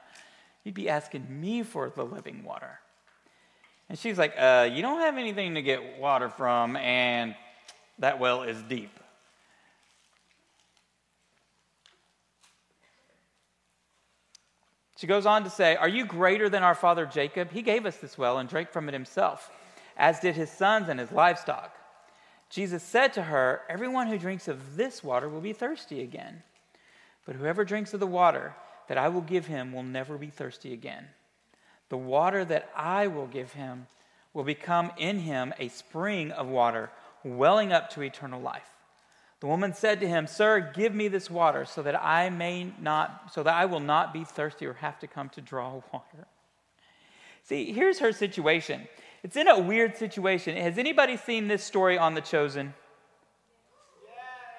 you'd 0.64 0.76
be 0.76 0.90
asking 0.90 1.26
me 1.30 1.64
for 1.64 1.90
the 1.90 2.04
living 2.04 2.44
water. 2.44 2.80
And 3.90 4.00
she's 4.00 4.18
like, 4.18 4.34
uh, 4.38 4.70
You 4.72 4.82
don't 4.82 5.02
have 5.02 5.18
anything 5.18 5.56
to 5.56 5.62
get 5.62 6.00
water 6.00 6.30
from, 6.30 6.78
and 6.78 7.36
that 8.00 8.20
well 8.20 8.44
is 8.44 8.62
deep. 8.64 9.01
She 15.02 15.08
goes 15.08 15.26
on 15.26 15.44
to 15.46 15.50
say, 15.50 15.76
Are 15.76 15.90
you 15.90 16.06
greater 16.06 16.48
than 16.48 16.62
our 16.62 16.76
father 16.76 17.08
Jacob? 17.08 17.50
He 17.50 17.64
gave 17.64 17.88
us 17.88 17.98
this 17.98 18.20
well 18.20 18.38
and 18.38 18.48
drank 18.48 18.70
from 18.70 18.88
it 18.88 18.94
himself, 18.94 19.50
as 19.98 20.20
did 20.20 20.36
his 20.36 20.52
sons 20.52 20.90
and 20.90 21.00
his 21.00 21.12
livestock. 21.12 21.76
Jesus 22.52 22.84
said 22.84 23.12
to 23.14 23.24
her, 23.24 23.62
Everyone 23.68 24.06
who 24.06 24.20
drinks 24.20 24.48
of 24.48 24.76
this 24.76 25.04
water 25.04 25.28
will 25.28 25.42
be 25.42 25.54
thirsty 25.54 26.04
again. 26.04 26.44
But 27.26 27.36
whoever 27.36 27.66
drinks 27.66 27.96
of 27.96 28.00
the 28.00 28.06
water 28.06 28.54
that 28.90 29.00
I 29.00 29.10
will 29.10 29.22
give 29.22 29.48
him 29.48 29.74
will 29.74 29.82
never 29.82 30.20
be 30.20 30.30
thirsty 30.30 30.72
again. 30.72 31.08
The 31.90 31.98
water 31.98 32.46
that 32.46 32.70
I 32.76 33.08
will 33.08 33.26
give 33.26 33.54
him 33.54 33.88
will 34.36 34.44
become 34.44 34.92
in 35.00 35.22
him 35.22 35.52
a 35.58 35.70
spring 35.70 36.32
of 36.32 36.48
water, 36.48 36.92
welling 37.24 37.74
up 37.74 37.90
to 37.92 38.04
eternal 38.04 38.40
life. 38.40 38.70
The 39.42 39.48
woman 39.48 39.74
said 39.74 40.00
to 40.02 40.08
him, 40.08 40.28
Sir, 40.28 40.72
give 40.74 40.94
me 40.94 41.08
this 41.08 41.30
water 41.30 41.66
so 41.66 41.82
that 41.82 42.02
I 42.02 42.30
may 42.30 42.72
not, 42.80 43.32
so 43.34 43.42
that 43.42 43.54
I 43.54 43.66
will 43.66 43.80
not 43.80 44.14
be 44.14 44.24
thirsty 44.24 44.68
or 44.68 44.74
have 44.74 45.00
to 45.00 45.08
come 45.08 45.30
to 45.30 45.42
draw 45.42 45.74
water. 45.92 46.28
See, 47.44 47.74
here's 47.74 48.00
her 48.00 48.12
situation. 48.12 48.88
It's 49.24 49.36
in 49.36 49.48
a 49.48 49.60
weird 49.60 49.98
situation. 49.98 50.56
Has 50.58 50.78
anybody 50.78 51.18
seen 51.18 51.48
this 51.48 51.64
story 51.64 51.98
on 51.98 52.14
The 52.14 52.22
Chosen? 52.22 52.76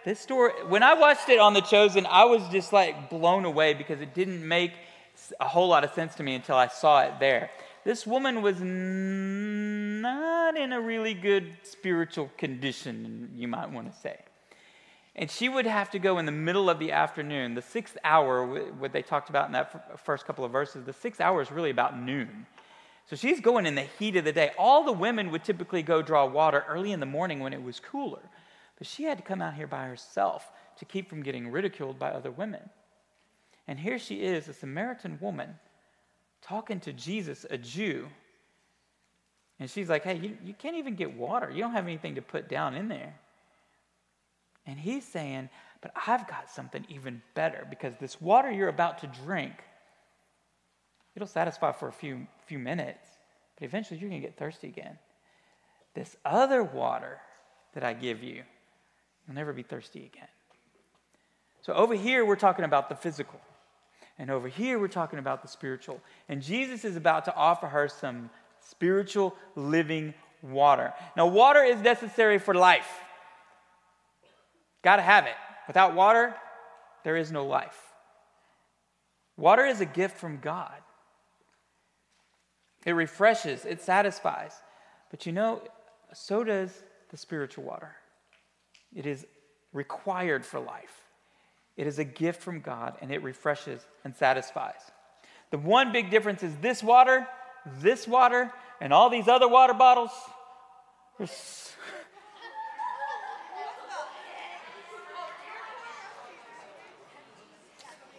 This 0.05 0.19
story, 0.19 0.51
when 0.67 0.83
I 0.83 0.95
watched 0.95 1.29
it 1.29 1.39
on 1.39 1.55
The 1.55 1.61
Chosen, 1.61 2.05
I 2.07 2.25
was 2.25 2.47
just 2.49 2.73
like 2.73 3.09
blown 3.09 3.45
away 3.45 3.75
because 3.75 4.01
it 4.01 4.15
didn't 4.15 4.47
make 4.47 4.73
a 5.39 5.47
whole 5.47 5.69
lot 5.69 5.85
of 5.85 5.93
sense 5.93 6.17
to 6.17 6.25
me 6.25 6.35
until 6.35 6.57
I 6.57 6.67
saw 6.67 7.03
it 7.03 7.21
there. 7.21 7.51
This 7.85 8.05
woman 8.05 8.43
was 8.43 8.61
not 8.61 10.57
in 10.57 10.73
a 10.73 10.81
really 10.81 11.15
good 11.15 11.57
spiritual 11.63 12.33
condition, 12.37 13.31
you 13.37 13.47
might 13.47 13.71
want 13.71 13.93
to 13.93 13.97
say. 13.97 14.19
And 15.15 15.31
she 15.31 15.49
would 15.49 15.67
have 15.67 15.91
to 15.91 15.99
go 15.99 16.19
in 16.19 16.25
the 16.25 16.33
middle 16.33 16.71
of 16.71 16.79
the 16.79 16.93
afternoon, 16.93 17.55
the 17.55 17.63
sixth 17.63 17.99
hour, 18.03 18.47
what 18.73 18.93
they 18.93 19.03
talked 19.03 19.29
about 19.29 19.47
in 19.47 19.53
that 19.53 20.01
first 20.05 20.25
couple 20.27 20.45
of 20.45 20.53
verses, 20.53 20.85
the 20.85 20.93
sixth 20.93 21.21
hour 21.21 21.43
is 21.43 21.51
really 21.51 21.71
about 21.71 21.99
noon. 21.99 22.47
So 23.11 23.17
she's 23.17 23.41
going 23.41 23.67
in 23.67 23.75
the 23.75 23.83
heat 23.83 24.17
of 24.17 24.25
the 24.25 24.33
day. 24.33 24.53
All 24.57 24.85
the 24.85 24.93
women 24.93 25.31
would 25.31 25.45
typically 25.45 25.83
go 25.83 26.01
draw 26.01 26.25
water 26.25 26.65
early 26.67 26.93
in 26.93 27.01
the 27.01 27.07
morning 27.07 27.41
when 27.41 27.53
it 27.53 27.63
was 27.63 27.79
cooler. 27.79 28.23
But 28.79 28.87
she 28.87 29.03
had 29.03 29.19
to 29.19 29.25
come 29.25 29.43
out 29.43 29.55
here 29.55 29.67
by 29.67 29.85
herself 29.85 30.51
to 30.79 30.85
keep 30.87 31.11
from 31.11 31.23
getting 31.23 31.51
ridiculed 31.51 31.99
by 31.99 32.11
other 32.11 32.31
women. 32.31 32.71
And 33.69 33.79
here 33.79 33.99
she 33.99 34.23
is, 34.23 34.49
a 34.49 34.55
Samaritan 34.55 35.19
woman, 35.21 35.57
talking 36.41 36.81
to 36.81 36.93
Jesus, 36.93 37.45
a 37.51 37.59
Jew. 37.59 38.09
And 39.61 39.71
she's 39.71 39.89
like, 39.89 40.05
hey, 40.05 40.17
you, 40.17 40.39
you 40.43 40.55
can't 40.55 40.77
even 40.77 40.95
get 40.95 41.15
water. 41.17 41.51
You 41.51 41.61
don't 41.63 41.73
have 41.73 41.85
anything 41.85 42.15
to 42.15 42.23
put 42.23 42.49
down 42.49 42.75
in 42.75 42.89
there. 42.89 43.15
And 44.67 44.79
he's 44.79 45.05
saying, 45.05 45.49
But 45.81 45.93
I've 46.07 46.27
got 46.29 46.51
something 46.51 46.85
even 46.89 47.23
better 47.35 47.67
because 47.69 47.95
this 47.97 48.21
water 48.21 48.51
you're 48.51 48.69
about 48.69 48.99
to 48.99 49.07
drink, 49.07 49.55
it'll 51.15 51.29
satisfy 51.29 51.73
for 51.73 51.89
a 51.89 51.93
few, 51.93 52.27
few 52.47 52.59
minutes, 52.59 53.07
but 53.59 53.65
eventually 53.65 53.99
you're 53.99 54.09
going 54.09 54.21
to 54.21 54.27
get 54.27 54.37
thirsty 54.37 54.69
again. 54.69 54.99
This 55.95 56.17
other 56.25 56.63
water 56.63 57.19
that 57.75 57.85
I 57.85 57.93
give 57.93 58.23
you, 58.23 58.43
you'll 59.27 59.35
never 59.35 59.53
be 59.53 59.63
thirsty 59.63 60.11
again. 60.13 60.29
So 61.61 61.73
over 61.75 61.95
here, 61.95 62.25
we're 62.25 62.37
talking 62.37 62.65
about 62.65 62.89
the 62.89 62.97
physical. 62.97 63.41
And 64.19 64.31
over 64.31 64.49
here, 64.49 64.79
we're 64.79 64.89
talking 64.89 65.19
about 65.19 65.43
the 65.43 65.49
spiritual. 65.49 66.01
And 66.29 66.43
Jesus 66.43 66.85
is 66.85 66.97
about 66.97 67.25
to 67.27 67.35
offer 67.35 67.67
her 67.67 67.89
some 67.89 68.31
spiritual 68.61 69.35
living 69.55 70.15
water. 70.43 70.93
Now, 71.17 71.27
water 71.27 71.63
is 71.63 71.81
necessary 71.81 72.39
for 72.39 72.55
life. 72.55 72.89
Got 74.83 74.97
to 74.97 75.03
have 75.03 75.27
it. 75.27 75.35
Without 75.67 75.95
water, 75.95 76.35
there 77.05 77.17
is 77.17 77.31
no 77.31 77.47
life. 77.47 77.79
Water 79.37 79.65
is 79.65 79.81
a 79.81 79.87
gift 79.87 80.19
from 80.19 80.39
God. 80.39 80.81
It 82.85 82.93
refreshes, 82.93 83.65
it 83.65 83.81
satisfies. 83.81 84.53
But 85.11 85.27
you 85.27 85.33
know, 85.33 85.63
so 86.13 86.43
does 86.43 86.71
the 87.11 87.17
spiritual 87.17 87.65
water. 87.65 87.95
It 88.95 89.07
is 89.07 89.25
required 89.73 90.45
for 90.45 90.61
life. 90.61 91.03
It 91.77 91.87
is 91.87 91.99
a 91.99 92.05
gift 92.05 92.43
from 92.43 92.61
God 92.61 92.97
and 93.01 93.11
it 93.11 93.23
refreshes 93.23 93.81
and 94.05 94.15
satisfies. 94.15 94.81
The 95.51 95.59
one 95.59 95.93
big 95.93 96.11
difference 96.11 96.43
is 96.43 96.55
this 96.57 96.83
water, 96.83 97.27
this 97.81 98.09
water, 98.09 98.53
and 98.81 98.93
all 98.93 99.11
these 99.11 99.29
other 99.29 99.49
water 99.49 99.75
bottles. 99.75 100.11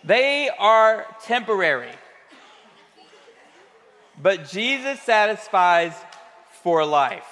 They 0.03 0.49
are 0.49 1.05
temporary. 1.23 1.91
But 4.21 4.47
Jesus 4.49 5.01
satisfies 5.01 5.93
for 6.61 6.85
life. 6.85 7.27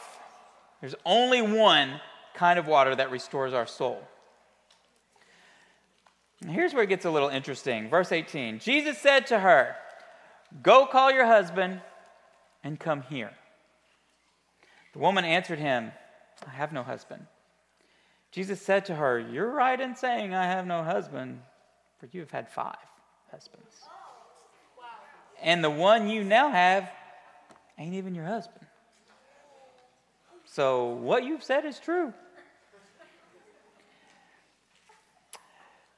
There's 0.79 0.95
only 1.05 1.41
one 1.41 1.99
kind 2.33 2.57
of 2.57 2.67
water 2.67 2.95
that 2.95 3.11
restores 3.11 3.53
our 3.53 3.67
soul. 3.67 4.01
And 6.41 6.49
here's 6.49 6.73
where 6.73 6.83
it 6.83 6.89
gets 6.89 7.05
a 7.05 7.11
little 7.11 7.29
interesting. 7.29 7.89
Verse 7.89 8.11
18 8.11 8.59
Jesus 8.59 8.97
said 8.97 9.27
to 9.27 9.39
her, 9.39 9.75
Go 10.63 10.85
call 10.85 11.11
your 11.11 11.25
husband 11.25 11.81
and 12.63 12.79
come 12.79 13.03
here. 13.03 13.31
The 14.93 14.99
woman 14.99 15.23
answered 15.23 15.59
him, 15.59 15.91
I 16.45 16.51
have 16.51 16.73
no 16.73 16.83
husband. 16.83 17.27
Jesus 18.31 18.61
said 18.61 18.85
to 18.85 18.95
her, 18.95 19.19
You're 19.19 19.51
right 19.51 19.79
in 19.79 19.95
saying, 19.95 20.33
I 20.33 20.45
have 20.45 20.65
no 20.65 20.83
husband 20.83 21.41
for 22.01 22.07
you 22.11 22.21
have 22.21 22.31
had 22.31 22.49
five 22.49 22.75
husbands. 23.29 23.75
And 25.39 25.63
the 25.63 25.69
one 25.69 26.09
you 26.09 26.23
now 26.23 26.49
have 26.49 26.91
ain't 27.77 27.93
even 27.93 28.15
your 28.15 28.25
husband. 28.25 28.65
So 30.45 30.87
what 30.87 31.23
you've 31.23 31.43
said 31.43 31.63
is 31.63 31.77
true. 31.77 32.11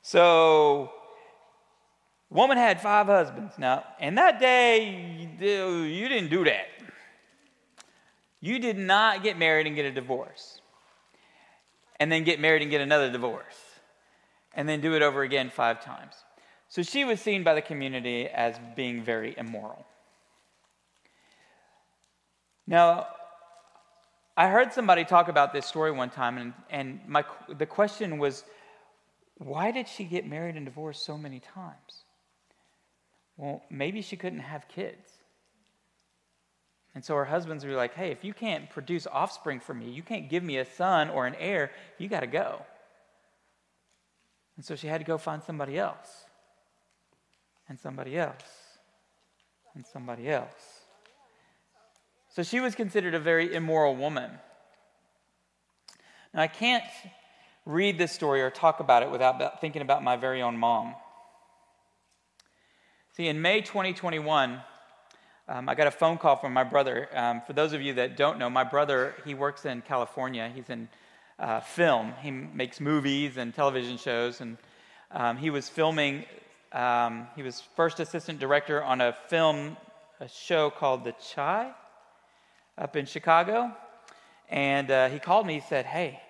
So, 0.01 0.91
woman 2.29 2.57
had 2.57 2.81
five 2.81 3.05
husbands. 3.07 3.53
Now, 3.57 3.85
and 4.01 4.17
that 4.17 4.41
day, 4.41 5.29
you 5.39 6.09
didn't 6.09 6.29
do 6.29 6.43
that. 6.43 6.67
You 8.41 8.59
did 8.59 8.77
not 8.77 9.23
get 9.23 9.37
married 9.37 9.67
and 9.67 9.75
get 9.77 9.85
a 9.85 9.91
divorce, 9.91 10.59
and 11.97 12.11
then 12.11 12.25
get 12.25 12.41
married 12.41 12.61
and 12.61 12.69
get 12.69 12.81
another 12.81 13.09
divorce 13.09 13.62
and 14.53 14.67
then 14.67 14.81
do 14.81 14.95
it 14.95 15.01
over 15.01 15.23
again 15.23 15.49
five 15.49 15.83
times. 15.83 16.13
So 16.69 16.81
she 16.81 17.05
was 17.05 17.19
seen 17.21 17.43
by 17.43 17.53
the 17.53 17.61
community 17.61 18.27
as 18.27 18.55
being 18.75 19.03
very 19.03 19.35
immoral. 19.37 19.85
Now, 22.65 23.07
I 24.35 24.49
heard 24.49 24.73
somebody 24.73 25.05
talk 25.05 25.27
about 25.27 25.53
this 25.53 25.65
story 25.65 25.91
one 25.91 26.09
time, 26.09 26.37
and, 26.37 26.53
and 26.69 26.99
my, 27.07 27.23
the 27.57 27.65
question 27.65 28.17
was 28.17 28.43
why 29.37 29.71
did 29.71 29.87
she 29.87 30.03
get 30.03 30.25
married 30.25 30.55
and 30.55 30.65
divorced 30.65 31.05
so 31.05 31.17
many 31.17 31.39
times? 31.39 32.05
Well, 33.37 33.63
maybe 33.69 34.01
she 34.01 34.15
couldn't 34.15 34.39
have 34.39 34.67
kids. 34.67 35.09
And 36.95 37.03
so 37.03 37.15
her 37.15 37.25
husbands 37.25 37.65
were 37.65 37.73
like, 37.73 37.95
hey, 37.95 38.11
if 38.11 38.23
you 38.23 38.33
can't 38.33 38.69
produce 38.69 39.07
offspring 39.07 39.59
for 39.59 39.73
me, 39.73 39.89
you 39.89 40.03
can't 40.03 40.29
give 40.29 40.43
me 40.43 40.57
a 40.57 40.65
son 40.65 41.09
or 41.09 41.25
an 41.25 41.35
heir, 41.39 41.71
you 41.97 42.07
got 42.07 42.19
to 42.19 42.27
go. 42.27 42.61
And 44.55 44.65
so 44.65 44.75
she 44.75 44.87
had 44.87 44.99
to 44.99 45.05
go 45.05 45.17
find 45.17 45.41
somebody 45.43 45.77
else, 45.77 46.25
and 47.67 47.79
somebody 47.79 48.17
else, 48.17 48.43
and 49.73 49.85
somebody 49.85 50.29
else. 50.29 50.81
So 52.29 52.43
she 52.43 52.59
was 52.59 52.75
considered 52.75 53.13
a 53.13 53.19
very 53.19 53.53
immoral 53.53 53.95
woman. 53.95 54.31
Now, 56.33 56.41
I 56.41 56.47
can't 56.47 56.83
read 57.65 57.97
this 57.97 58.11
story 58.11 58.41
or 58.41 58.49
talk 58.49 58.79
about 58.79 59.03
it 59.03 59.11
without 59.11 59.61
thinking 59.61 59.81
about 59.81 60.03
my 60.03 60.15
very 60.15 60.41
own 60.41 60.57
mom. 60.57 60.95
See, 63.15 63.27
in 63.27 63.41
May 63.41 63.61
2021, 63.61 64.59
um, 65.47 65.69
I 65.69 65.75
got 65.75 65.87
a 65.87 65.91
phone 65.91 66.17
call 66.17 66.35
from 66.35 66.53
my 66.53 66.63
brother. 66.63 67.07
Um, 67.13 67.41
for 67.45 67.53
those 67.53 67.73
of 67.73 67.81
you 67.81 67.93
that 67.93 68.17
don't 68.17 68.39
know, 68.39 68.49
my 68.49 68.63
brother, 68.63 69.13
he 69.25 69.33
works 69.33 69.65
in 69.65 69.81
California. 69.81 70.51
He's 70.53 70.69
in 70.69 70.89
uh, 71.43 71.59
film. 71.59 72.13
He 72.21 72.31
makes 72.31 72.79
movies 72.79 73.35
and 73.35 73.53
television 73.53 73.97
shows, 73.97 74.39
and 74.39 74.57
um, 75.11 75.35
he 75.37 75.49
was 75.49 75.67
filming. 75.67 76.25
Um, 76.71 77.27
he 77.35 77.43
was 77.43 77.61
first 77.75 77.99
assistant 77.99 78.39
director 78.39 78.81
on 78.81 79.01
a 79.01 79.13
film, 79.27 79.75
a 80.21 80.27
show 80.29 80.69
called 80.69 81.03
The 81.03 81.13
Chi, 81.35 81.69
up 82.77 82.95
in 82.95 83.05
Chicago, 83.05 83.75
and 84.49 84.89
uh, 84.89 85.09
he 85.09 85.19
called 85.19 85.45
me. 85.45 85.55
He 85.55 85.59
said, 85.59 85.85
"Hey, 85.85 86.21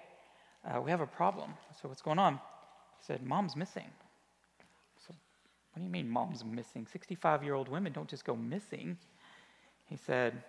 uh, 0.65 0.81
we 0.81 0.89
have 0.89 1.01
a 1.01 1.07
problem." 1.07 1.51
I 1.69 1.73
said, 1.79 1.89
"What's 1.89 2.01
going 2.01 2.19
on?" 2.19 2.33
He 2.33 3.05
said, 3.05 3.21
"Mom's 3.23 3.55
missing." 3.55 3.89
Said, 5.05 5.15
"What 5.73 5.79
do 5.79 5.83
you 5.83 5.91
mean, 5.91 6.09
mom's 6.09 6.43
missing? 6.43 6.87
Sixty-five-year-old 6.91 7.69
women 7.69 7.93
don't 7.93 8.09
just 8.09 8.25
go 8.25 8.35
missing." 8.35 8.97
He 9.85 9.97
said, 9.97 10.41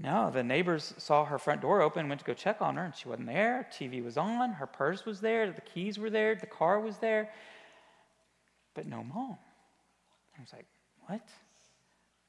no, 0.00 0.30
the 0.30 0.44
neighbors 0.44 0.94
saw 0.98 1.24
her 1.24 1.38
front 1.38 1.60
door 1.60 1.82
open, 1.82 2.08
went 2.08 2.20
to 2.20 2.24
go 2.24 2.32
check 2.32 2.62
on 2.62 2.76
her, 2.76 2.84
and 2.84 2.94
she 2.94 3.08
wasn't 3.08 3.26
there. 3.26 3.68
TV 3.72 4.02
was 4.02 4.16
on, 4.16 4.52
her 4.52 4.66
purse 4.66 5.04
was 5.04 5.20
there, 5.20 5.50
the 5.50 5.60
keys 5.60 5.98
were 5.98 6.08
there, 6.08 6.36
the 6.36 6.46
car 6.46 6.78
was 6.78 6.98
there, 6.98 7.30
but 8.74 8.86
no 8.86 9.02
mom. 9.02 9.36
I 10.36 10.40
was 10.40 10.52
like, 10.52 10.66
what? 11.06 11.26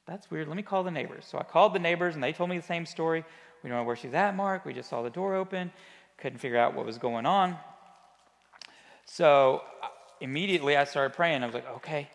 That's 0.04 0.28
weird. 0.30 0.48
Let 0.48 0.56
me 0.56 0.64
call 0.64 0.82
the 0.82 0.90
neighbors. 0.90 1.24
So 1.30 1.38
I 1.38 1.44
called 1.44 1.72
the 1.72 1.78
neighbors, 1.78 2.16
and 2.16 2.24
they 2.24 2.32
told 2.32 2.50
me 2.50 2.56
the 2.56 2.66
same 2.66 2.84
story. 2.84 3.24
We 3.62 3.70
don't 3.70 3.78
know 3.78 3.84
where 3.84 3.94
she's 3.94 4.14
at, 4.14 4.34
Mark. 4.34 4.64
We 4.64 4.72
just 4.72 4.88
saw 4.88 5.02
the 5.02 5.10
door 5.10 5.36
open, 5.36 5.70
couldn't 6.18 6.38
figure 6.38 6.58
out 6.58 6.74
what 6.74 6.86
was 6.86 6.98
going 6.98 7.24
on. 7.24 7.56
So 9.04 9.62
uh, 9.80 9.88
immediately 10.20 10.76
I 10.76 10.84
started 10.84 11.14
praying. 11.14 11.44
I 11.44 11.46
was 11.46 11.54
like, 11.54 11.68
okay, 11.76 12.08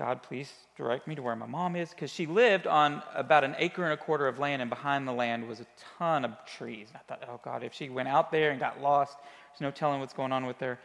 God, 0.00 0.22
please 0.22 0.50
direct 0.78 1.06
me 1.06 1.14
to 1.14 1.20
where 1.20 1.36
my 1.36 1.44
mom 1.44 1.76
is. 1.76 1.90
Because 1.90 2.10
she 2.10 2.24
lived 2.24 2.66
on 2.66 3.02
about 3.14 3.44
an 3.44 3.54
acre 3.58 3.84
and 3.84 3.92
a 3.92 3.98
quarter 3.98 4.26
of 4.26 4.38
land, 4.38 4.62
and 4.62 4.70
behind 4.70 5.06
the 5.06 5.12
land 5.12 5.46
was 5.46 5.60
a 5.60 5.66
ton 5.98 6.24
of 6.24 6.32
trees. 6.46 6.88
And 6.88 6.96
I 6.96 7.00
thought, 7.06 7.28
oh, 7.28 7.38
God, 7.44 7.62
if 7.62 7.74
she 7.74 7.90
went 7.90 8.08
out 8.08 8.32
there 8.32 8.50
and 8.50 8.58
got 8.58 8.80
lost, 8.80 9.18
there's 9.52 9.60
no 9.60 9.70
telling 9.70 10.00
what's 10.00 10.14
going 10.14 10.32
on 10.32 10.46
with 10.46 10.58
her. 10.60 10.78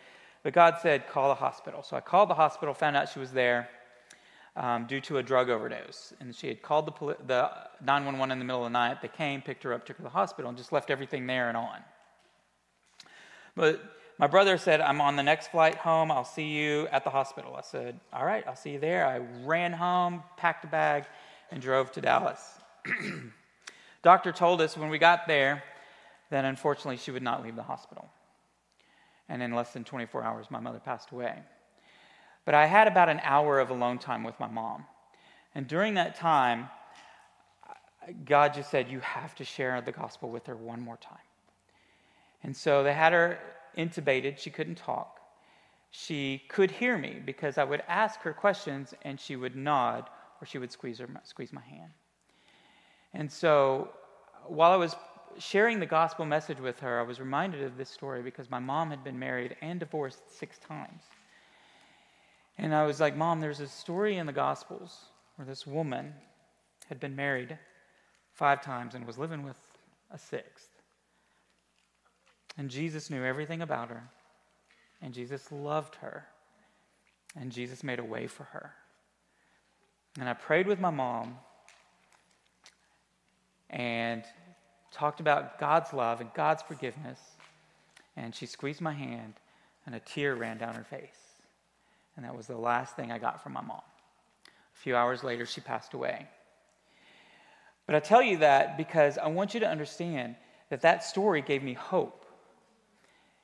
But 0.43 0.51
God 0.51 0.79
said, 0.81 1.07
call 1.07 1.29
the 1.29 1.35
hospital. 1.35 1.81
So 1.81 1.95
I 1.95 2.01
called 2.01 2.29
the 2.29 2.33
hospital, 2.33 2.73
found 2.73 2.97
out 2.97 3.07
she 3.07 3.19
was 3.19 3.31
there 3.31 3.69
um, 4.57 4.85
due 4.85 4.99
to 4.99 5.19
a 5.19 5.23
drug 5.23 5.49
overdose. 5.49 6.11
And 6.19 6.35
she 6.35 6.49
had 6.49 6.61
called 6.61 6.85
the, 6.85 6.91
poli- 6.91 7.15
the 7.25 7.49
911 7.85 8.33
in 8.33 8.39
the 8.39 8.43
middle 8.43 8.65
of 8.65 8.69
the 8.69 8.77
night. 8.77 9.01
They 9.01 9.07
came, 9.07 9.41
picked 9.41 9.63
her 9.63 9.71
up, 9.71 9.85
took 9.85 9.95
her 9.95 10.03
to 10.03 10.09
the 10.09 10.09
hospital, 10.09 10.49
and 10.49 10.57
just 10.57 10.73
left 10.73 10.89
everything 10.89 11.25
there 11.25 11.47
and 11.47 11.55
on. 11.55 11.77
But 13.55 13.81
my 14.17 14.27
brother 14.27 14.57
said, 14.57 14.79
I'm 14.79 15.01
on 15.01 15.15
the 15.17 15.23
next 15.23 15.49
flight 15.49 15.75
home. 15.75 16.09
I'll 16.09 16.23
see 16.23 16.47
you 16.47 16.87
at 16.91 17.03
the 17.03 17.09
hospital. 17.09 17.55
I 17.55 17.61
said, 17.61 17.99
All 18.13 18.25
right, 18.25 18.45
I'll 18.47 18.55
see 18.55 18.71
you 18.71 18.79
there. 18.79 19.05
I 19.05 19.19
ran 19.45 19.73
home, 19.73 20.23
packed 20.37 20.63
a 20.63 20.67
bag, 20.67 21.05
and 21.51 21.61
drove 21.61 21.91
to 21.93 22.01
Dallas. 22.01 22.59
Doctor 24.03 24.31
told 24.31 24.61
us 24.61 24.77
when 24.77 24.89
we 24.89 24.99
got 24.99 25.27
there 25.27 25.63
that 26.29 26.45
unfortunately 26.45 26.97
she 26.97 27.11
would 27.11 27.23
not 27.23 27.43
leave 27.43 27.55
the 27.55 27.63
hospital. 27.63 28.09
And 29.27 29.41
in 29.41 29.53
less 29.53 29.73
than 29.73 29.83
24 29.83 30.23
hours, 30.23 30.45
my 30.49 30.59
mother 30.59 30.79
passed 30.79 31.11
away. 31.11 31.39
But 32.45 32.53
I 32.53 32.67
had 32.67 32.87
about 32.87 33.09
an 33.09 33.19
hour 33.23 33.59
of 33.59 33.69
alone 33.69 33.97
time 33.97 34.23
with 34.23 34.39
my 34.39 34.47
mom. 34.47 34.85
And 35.55 35.67
during 35.67 35.95
that 35.95 36.15
time, 36.15 36.69
God 38.25 38.53
just 38.53 38.69
said, 38.69 38.89
You 38.89 38.99
have 38.99 39.35
to 39.35 39.43
share 39.43 39.81
the 39.81 39.91
gospel 39.91 40.29
with 40.29 40.45
her 40.45 40.55
one 40.55 40.79
more 40.79 40.97
time. 40.97 41.17
And 42.43 42.55
so 42.55 42.83
they 42.83 42.93
had 42.93 43.11
her 43.11 43.39
intubated. 43.77 44.37
She 44.37 44.49
couldn't 44.49 44.75
talk. 44.75 45.19
She 45.91 46.43
could 46.49 46.71
hear 46.71 46.97
me 46.97 47.21
because 47.23 47.57
I 47.57 47.63
would 47.63 47.83
ask 47.87 48.19
her 48.21 48.33
questions 48.33 48.93
and 49.03 49.19
she 49.19 49.35
would 49.35 49.55
nod 49.55 50.09
or 50.41 50.45
she 50.45 50.57
would 50.57 50.71
squeeze, 50.71 50.99
her, 50.99 51.07
squeeze 51.23 51.53
my 51.53 51.61
hand. 51.61 51.91
And 53.13 53.31
so 53.31 53.89
while 54.45 54.71
I 54.71 54.75
was 54.75 54.95
sharing 55.37 55.79
the 55.79 55.85
gospel 55.85 56.25
message 56.25 56.59
with 56.59 56.79
her, 56.81 56.99
I 56.99 57.03
was 57.03 57.19
reminded 57.19 57.63
of 57.63 57.77
this 57.77 57.89
story 57.89 58.21
because 58.21 58.49
my 58.49 58.59
mom 58.59 58.89
had 58.89 59.03
been 59.03 59.17
married 59.17 59.55
and 59.61 59.79
divorced 59.79 60.37
six 60.37 60.57
times. 60.59 61.03
And 62.57 62.73
I 62.73 62.85
was 62.85 62.99
like, 62.99 63.15
Mom, 63.15 63.41
there's 63.41 63.59
a 63.59 63.67
story 63.67 64.17
in 64.17 64.25
the 64.25 64.33
Gospels 64.33 65.05
where 65.35 65.45
this 65.45 65.67
woman 65.67 66.13
had 66.87 66.99
been 66.99 67.15
married 67.15 67.57
five 68.31 68.61
times 68.61 68.95
and 68.95 69.05
was 69.05 69.17
living 69.17 69.43
with 69.43 69.57
a 70.11 70.17
sixth. 70.17 70.69
And 72.57 72.69
Jesus 72.69 73.09
knew 73.09 73.23
everything 73.23 73.61
about 73.61 73.89
her. 73.89 74.03
And 75.01 75.13
Jesus 75.13 75.51
loved 75.51 75.95
her. 75.95 76.25
And 77.35 77.51
Jesus 77.51 77.83
made 77.83 77.99
a 77.99 78.03
way 78.03 78.27
for 78.27 78.43
her. 78.45 78.73
And 80.19 80.29
I 80.29 80.33
prayed 80.33 80.67
with 80.67 80.79
my 80.79 80.89
mom 80.89 81.37
and 83.69 84.23
talked 84.91 85.19
about 85.19 85.59
God's 85.59 85.91
love 85.91 86.21
and 86.21 86.33
God's 86.33 86.63
forgiveness. 86.63 87.19
And 88.15 88.33
she 88.33 88.45
squeezed 88.45 88.79
my 88.79 88.93
hand, 88.93 89.33
and 89.85 89.93
a 89.93 89.99
tear 89.99 90.35
ran 90.35 90.57
down 90.57 90.75
her 90.75 90.85
face. 90.85 91.19
And 92.15 92.23
that 92.23 92.35
was 92.35 92.47
the 92.47 92.57
last 92.57 92.95
thing 92.95 93.11
I 93.11 93.17
got 93.17 93.43
from 93.43 93.51
my 93.53 93.61
mom. 93.61 93.81
A 94.47 94.77
few 94.77 94.95
hours 94.95 95.23
later, 95.23 95.45
she 95.45 95.59
passed 95.59 95.93
away. 95.93 96.27
But 97.85 97.95
I 97.95 97.99
tell 97.99 98.21
you 98.21 98.37
that 98.37 98.77
because 98.77 99.17
I 99.17 99.27
want 99.27 99.53
you 99.53 99.59
to 99.59 99.69
understand 99.69 100.35
that 100.69 100.81
that 100.81 101.03
story 101.03 101.41
gave 101.41 101.61
me 101.61 101.73
hope. 101.73 102.24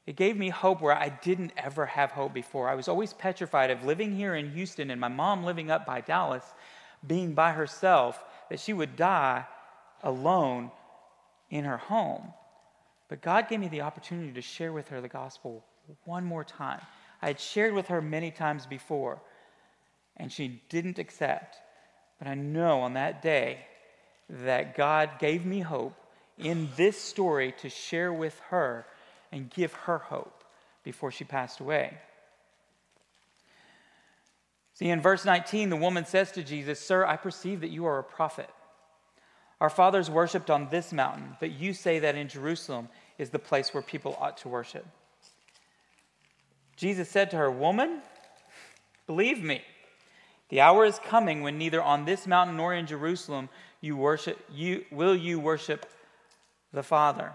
It 0.08 0.16
gave 0.16 0.38
me 0.38 0.50
hope 0.50 0.82
where 0.82 0.98
I 0.98 1.10
didn't 1.10 1.54
ever 1.58 1.86
have 1.86 2.12
hope 2.12 2.34
before. 2.34 2.68
I 2.68 2.76
was 2.76 2.88
always 2.88 3.14
petrified 3.14 3.70
of 3.70 3.86
living 3.86 4.16
here 4.16 4.36
in 4.36 4.52
Houston 4.52 4.90
and 4.90 5.00
my 5.00 5.08
mom 5.08 5.44
living 5.44 5.70
up 5.70 5.86
by 5.86 6.02
Dallas, 6.02 6.44
being 7.06 7.34
by 7.34 7.52
herself, 7.52 8.24
that 8.50 8.60
she 8.60 8.74
would 8.74 8.96
die 8.96 9.46
alone 10.04 10.72
in 11.50 11.66
her 11.66 11.78
home. 11.78 12.34
But 13.10 13.22
God 13.22 13.48
gave 13.48 13.60
me 13.60 13.68
the 13.68 13.82
opportunity 13.82 14.32
to 14.34 14.42
share 14.42 14.74
with 14.74 14.88
her 14.90 15.02
the 15.02 15.08
gospel 15.08 15.64
one 16.06 16.26
more 16.26 16.44
time. 16.44 16.82
I 17.22 17.28
had 17.28 17.40
shared 17.40 17.74
with 17.74 17.88
her 17.88 18.02
many 18.02 18.32
times 18.32 18.66
before, 18.66 19.22
and 20.18 20.32
she 20.32 20.62
didn't 20.70 20.98
accept. 20.98 21.58
But 22.18 22.28
I 22.28 22.36
know 22.36 22.82
on 22.82 22.94
that 22.94 23.22
day 23.22 23.66
that 24.30 24.76
God 24.76 25.12
gave 25.20 25.46
me 25.46 25.60
hope 25.60 25.94
in 26.38 26.70
this 26.76 27.00
story 27.00 27.54
to 27.60 27.70
share 27.70 28.12
with 28.12 28.40
her 28.50 28.86
and 29.32 29.50
give 29.50 29.74
her 29.74 29.98
hope 29.98 30.44
before 30.84 31.12
she 31.12 31.24
passed 31.24 31.60
away. 31.60 31.98
See, 34.74 34.90
in 34.90 35.02
verse 35.02 35.26
19, 35.26 35.70
the 35.70 35.76
woman 35.76 36.06
says 36.06 36.32
to 36.32 36.44
Jesus, 36.44 36.80
Sir, 36.80 37.06
I 37.06 37.16
perceive 37.16 37.62
that 37.62 37.70
you 37.70 37.86
are 37.86 38.00
a 38.00 38.04
prophet. 38.04 38.50
Our 39.60 39.70
fathers 39.70 40.10
worshiped 40.10 40.50
on 40.50 40.70
this 40.70 40.92
mountain, 40.92 41.38
but 41.40 41.52
you 41.52 41.74
say 41.74 42.00
that 42.00 42.16
in 42.16 42.28
Jerusalem 42.28 42.90
is 43.20 43.30
the 43.30 43.38
place 43.38 43.74
where 43.74 43.84
people 43.84 44.18
ought 44.20 44.38
to 44.38 44.50
worship. 44.50 44.86
Jesus 46.76 47.10
said 47.10 47.30
to 47.30 47.38
her, 47.38 47.52
Woman, 47.52 48.02
believe 49.06 49.44
me, 49.44 49.62
the 50.50 50.62
hour 50.62 50.84
is 50.84 51.00
coming 51.06 51.44
when 51.44 51.60
neither 51.60 51.82
on 51.82 52.06
this 52.06 52.26
mountain 52.26 52.58
nor 52.58 52.74
in 52.74 52.88
Jerusalem 52.88 53.50
you 53.82 53.96
worship, 53.96 54.44
you, 54.52 54.86
will 54.92 55.16
you 55.16 55.40
worship 55.40 55.86
the 56.74 56.82
Father. 56.82 57.32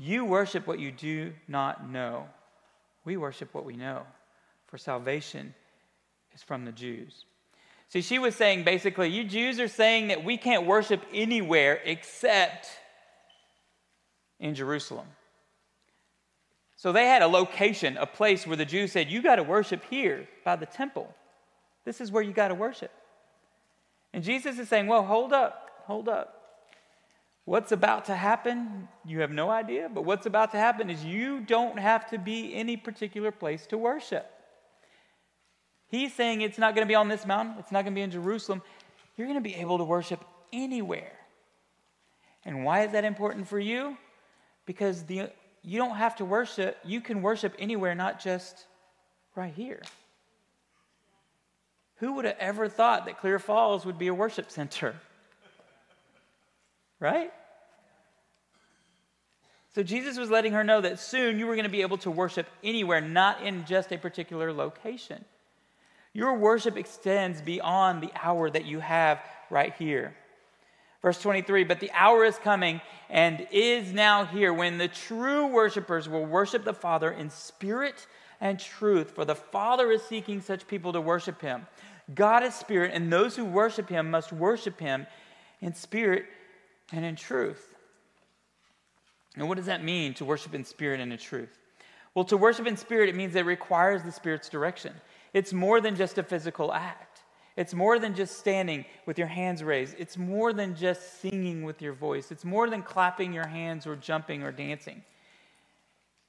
You 0.00 0.24
worship 0.24 0.66
what 0.66 0.78
you 0.78 0.90
do 0.90 1.34
not 1.46 1.86
know. 1.86 2.24
We 3.04 3.18
worship 3.18 3.52
what 3.52 3.66
we 3.66 3.76
know, 3.76 4.04
for 4.66 4.78
salvation 4.78 5.54
is 6.34 6.42
from 6.42 6.64
the 6.64 6.72
Jews. 6.72 7.26
See, 7.90 8.00
she 8.00 8.18
was 8.18 8.34
saying 8.34 8.64
basically, 8.64 9.10
you 9.10 9.24
Jews 9.24 9.60
are 9.60 9.68
saying 9.68 10.08
that 10.08 10.24
we 10.24 10.38
can't 10.38 10.64
worship 10.64 11.02
anywhere 11.12 11.82
except 11.84 12.68
in 14.38 14.54
Jerusalem. 14.54 15.06
So 16.76 16.92
they 16.92 17.06
had 17.06 17.20
a 17.20 17.26
location, 17.26 17.98
a 17.98 18.06
place 18.06 18.46
where 18.46 18.56
the 18.56 18.64
Jews 18.64 18.92
said, 18.92 19.10
You 19.10 19.20
got 19.20 19.36
to 19.36 19.42
worship 19.42 19.84
here 19.90 20.26
by 20.46 20.56
the 20.56 20.64
temple. 20.64 21.14
This 21.84 22.00
is 22.00 22.10
where 22.10 22.22
you 22.22 22.32
got 22.32 22.48
to 22.48 22.54
worship. 22.54 22.92
And 24.14 24.24
Jesus 24.24 24.58
is 24.58 24.70
saying, 24.70 24.86
Well, 24.86 25.04
hold 25.04 25.34
up, 25.34 25.68
hold 25.84 26.08
up. 26.08 26.39
What's 27.50 27.72
about 27.72 28.04
to 28.04 28.14
happen, 28.14 28.86
you 29.04 29.22
have 29.22 29.32
no 29.32 29.50
idea, 29.50 29.90
but 29.92 30.04
what's 30.04 30.24
about 30.24 30.52
to 30.52 30.56
happen 30.56 30.88
is 30.88 31.04
you 31.04 31.40
don't 31.40 31.80
have 31.80 32.08
to 32.10 32.16
be 32.16 32.54
any 32.54 32.76
particular 32.76 33.32
place 33.32 33.66
to 33.70 33.76
worship. 33.76 34.30
He's 35.88 36.14
saying 36.14 36.42
it's 36.42 36.58
not 36.58 36.76
going 36.76 36.86
to 36.86 36.88
be 36.88 36.94
on 36.94 37.08
this 37.08 37.26
mountain, 37.26 37.56
it's 37.58 37.72
not 37.72 37.82
going 37.82 37.92
to 37.92 37.98
be 37.98 38.02
in 38.02 38.12
Jerusalem. 38.12 38.62
You're 39.16 39.26
going 39.26 39.36
to 39.36 39.42
be 39.42 39.56
able 39.56 39.78
to 39.78 39.84
worship 39.84 40.24
anywhere. 40.52 41.10
And 42.44 42.64
why 42.64 42.84
is 42.84 42.92
that 42.92 43.04
important 43.04 43.48
for 43.48 43.58
you? 43.58 43.96
Because 44.64 45.02
the, 45.02 45.28
you 45.64 45.76
don't 45.76 45.96
have 45.96 46.14
to 46.18 46.24
worship, 46.24 46.78
you 46.84 47.00
can 47.00 47.20
worship 47.20 47.56
anywhere, 47.58 47.96
not 47.96 48.20
just 48.20 48.64
right 49.34 49.52
here. 49.52 49.82
Who 51.96 52.12
would 52.12 52.26
have 52.26 52.36
ever 52.38 52.68
thought 52.68 53.06
that 53.06 53.18
Clear 53.18 53.40
Falls 53.40 53.84
would 53.84 53.98
be 53.98 54.06
a 54.06 54.14
worship 54.14 54.52
center? 54.52 54.94
right? 57.00 57.32
So 59.74 59.82
Jesus 59.82 60.18
was 60.18 60.30
letting 60.30 60.52
her 60.52 60.64
know 60.64 60.80
that 60.80 60.98
soon 60.98 61.38
you 61.38 61.46
were 61.46 61.54
going 61.54 61.64
to 61.64 61.70
be 61.70 61.82
able 61.82 61.98
to 61.98 62.10
worship 62.10 62.46
anywhere, 62.64 63.00
not 63.00 63.42
in 63.42 63.64
just 63.64 63.92
a 63.92 63.98
particular 63.98 64.52
location. 64.52 65.24
Your 66.12 66.36
worship 66.36 66.76
extends 66.76 67.40
beyond 67.40 68.02
the 68.02 68.10
hour 68.20 68.50
that 68.50 68.64
you 68.64 68.80
have 68.80 69.20
right 69.48 69.72
here. 69.78 70.14
Verse 71.02 71.20
23 71.20 71.64
But 71.64 71.78
the 71.78 71.90
hour 71.92 72.24
is 72.24 72.36
coming 72.36 72.80
and 73.08 73.46
is 73.52 73.92
now 73.92 74.24
here 74.24 74.52
when 74.52 74.76
the 74.76 74.88
true 74.88 75.46
worshipers 75.46 76.08
will 76.08 76.26
worship 76.26 76.64
the 76.64 76.74
Father 76.74 77.12
in 77.12 77.30
spirit 77.30 78.06
and 78.40 78.58
truth, 78.58 79.12
for 79.12 79.24
the 79.24 79.34
Father 79.34 79.92
is 79.92 80.02
seeking 80.02 80.40
such 80.40 80.66
people 80.66 80.92
to 80.94 81.00
worship 81.00 81.40
him. 81.40 81.66
God 82.12 82.42
is 82.42 82.54
spirit, 82.54 82.90
and 82.92 83.12
those 83.12 83.36
who 83.36 83.44
worship 83.44 83.88
him 83.88 84.10
must 84.10 84.32
worship 84.32 84.80
him 84.80 85.06
in 85.60 85.74
spirit 85.74 86.24
and 86.92 87.04
in 87.04 87.14
truth. 87.14 87.76
And 89.36 89.48
what 89.48 89.56
does 89.56 89.66
that 89.66 89.84
mean 89.84 90.14
to 90.14 90.24
worship 90.24 90.54
in 90.54 90.64
spirit 90.64 91.00
and 91.00 91.12
in 91.12 91.18
truth? 91.18 91.60
Well, 92.14 92.24
to 92.26 92.36
worship 92.36 92.66
in 92.66 92.76
spirit, 92.76 93.08
it 93.08 93.14
means 93.14 93.34
it 93.36 93.46
requires 93.46 94.02
the 94.02 94.12
Spirit's 94.12 94.48
direction. 94.48 94.92
It's 95.32 95.52
more 95.52 95.80
than 95.80 95.94
just 95.94 96.18
a 96.18 96.22
physical 96.22 96.72
act, 96.72 97.20
it's 97.56 97.74
more 97.74 97.98
than 97.98 98.14
just 98.14 98.38
standing 98.38 98.84
with 99.06 99.18
your 99.18 99.28
hands 99.28 99.62
raised, 99.62 99.94
it's 99.98 100.16
more 100.16 100.52
than 100.52 100.74
just 100.74 101.20
singing 101.20 101.62
with 101.62 101.80
your 101.80 101.92
voice, 101.92 102.32
it's 102.32 102.44
more 102.44 102.68
than 102.68 102.82
clapping 102.82 103.32
your 103.32 103.46
hands 103.46 103.86
or 103.86 103.96
jumping 103.96 104.42
or 104.42 104.50
dancing. 104.50 105.02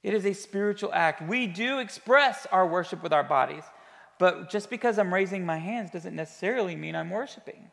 It 0.02 0.14
is 0.14 0.26
a 0.26 0.32
spiritual 0.32 0.92
act. 0.92 1.22
We 1.28 1.46
do 1.46 1.78
express 1.78 2.44
our 2.50 2.66
worship 2.66 3.02
with 3.02 3.12
our 3.12 3.22
bodies, 3.22 3.62
but 4.18 4.50
just 4.50 4.68
because 4.68 4.98
I'm 4.98 5.14
raising 5.14 5.46
my 5.46 5.58
hands 5.58 5.90
doesn't 5.90 6.14
necessarily 6.14 6.74
mean 6.74 6.96
I'm 6.96 7.10
worshiping. 7.10 7.70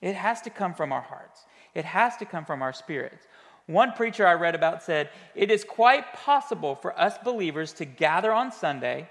It 0.00 0.14
has 0.14 0.40
to 0.42 0.50
come 0.50 0.74
from 0.74 0.92
our 0.92 1.00
hearts, 1.00 1.44
it 1.74 1.84
has 1.84 2.16
to 2.16 2.24
come 2.24 2.44
from 2.44 2.62
our 2.62 2.72
spirits. 2.72 3.26
One 3.66 3.92
preacher 3.92 4.26
I 4.26 4.34
read 4.34 4.54
about 4.54 4.82
said, 4.82 5.10
It 5.34 5.50
is 5.50 5.64
quite 5.64 6.12
possible 6.12 6.74
for 6.74 6.98
us 6.98 7.16
believers 7.24 7.72
to 7.74 7.84
gather 7.84 8.32
on 8.32 8.52
Sunday 8.52 9.08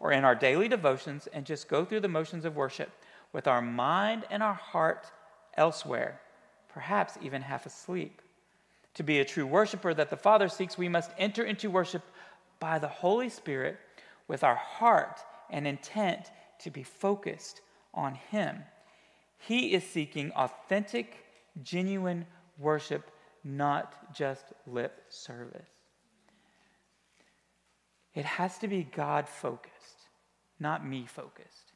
or 0.00 0.10
in 0.10 0.24
our 0.24 0.34
daily 0.34 0.68
devotions 0.68 1.28
and 1.32 1.46
just 1.46 1.68
go 1.68 1.84
through 1.84 2.00
the 2.00 2.08
motions 2.08 2.44
of 2.44 2.56
worship 2.56 2.90
with 3.32 3.46
our 3.46 3.62
mind 3.62 4.24
and 4.30 4.42
our 4.42 4.54
heart 4.54 5.10
elsewhere, 5.56 6.20
perhaps 6.68 7.16
even 7.22 7.42
half 7.42 7.64
asleep. 7.64 8.20
To 8.94 9.04
be 9.04 9.20
a 9.20 9.24
true 9.24 9.46
worshiper 9.46 9.94
that 9.94 10.10
the 10.10 10.16
Father 10.16 10.48
seeks, 10.48 10.76
we 10.76 10.88
must 10.88 11.12
enter 11.16 11.44
into 11.44 11.70
worship 11.70 12.02
by 12.58 12.80
the 12.80 12.88
Holy 12.88 13.28
Spirit 13.28 13.78
with 14.26 14.42
our 14.42 14.56
heart 14.56 15.20
and 15.48 15.66
intent 15.66 16.32
to 16.58 16.70
be 16.70 16.82
focused 16.82 17.60
on 17.94 18.14
Him. 18.14 18.64
He 19.38 19.74
is 19.74 19.84
seeking 19.84 20.32
authentic, 20.32 21.24
genuine 21.62 22.26
worship, 22.58 23.10
not 23.44 24.14
just 24.14 24.44
lip 24.66 25.02
service. 25.08 25.68
It 28.14 28.24
has 28.24 28.58
to 28.58 28.68
be 28.68 28.84
God 28.84 29.28
focused, 29.28 30.08
not 30.60 30.86
me 30.86 31.06
focused. 31.06 31.72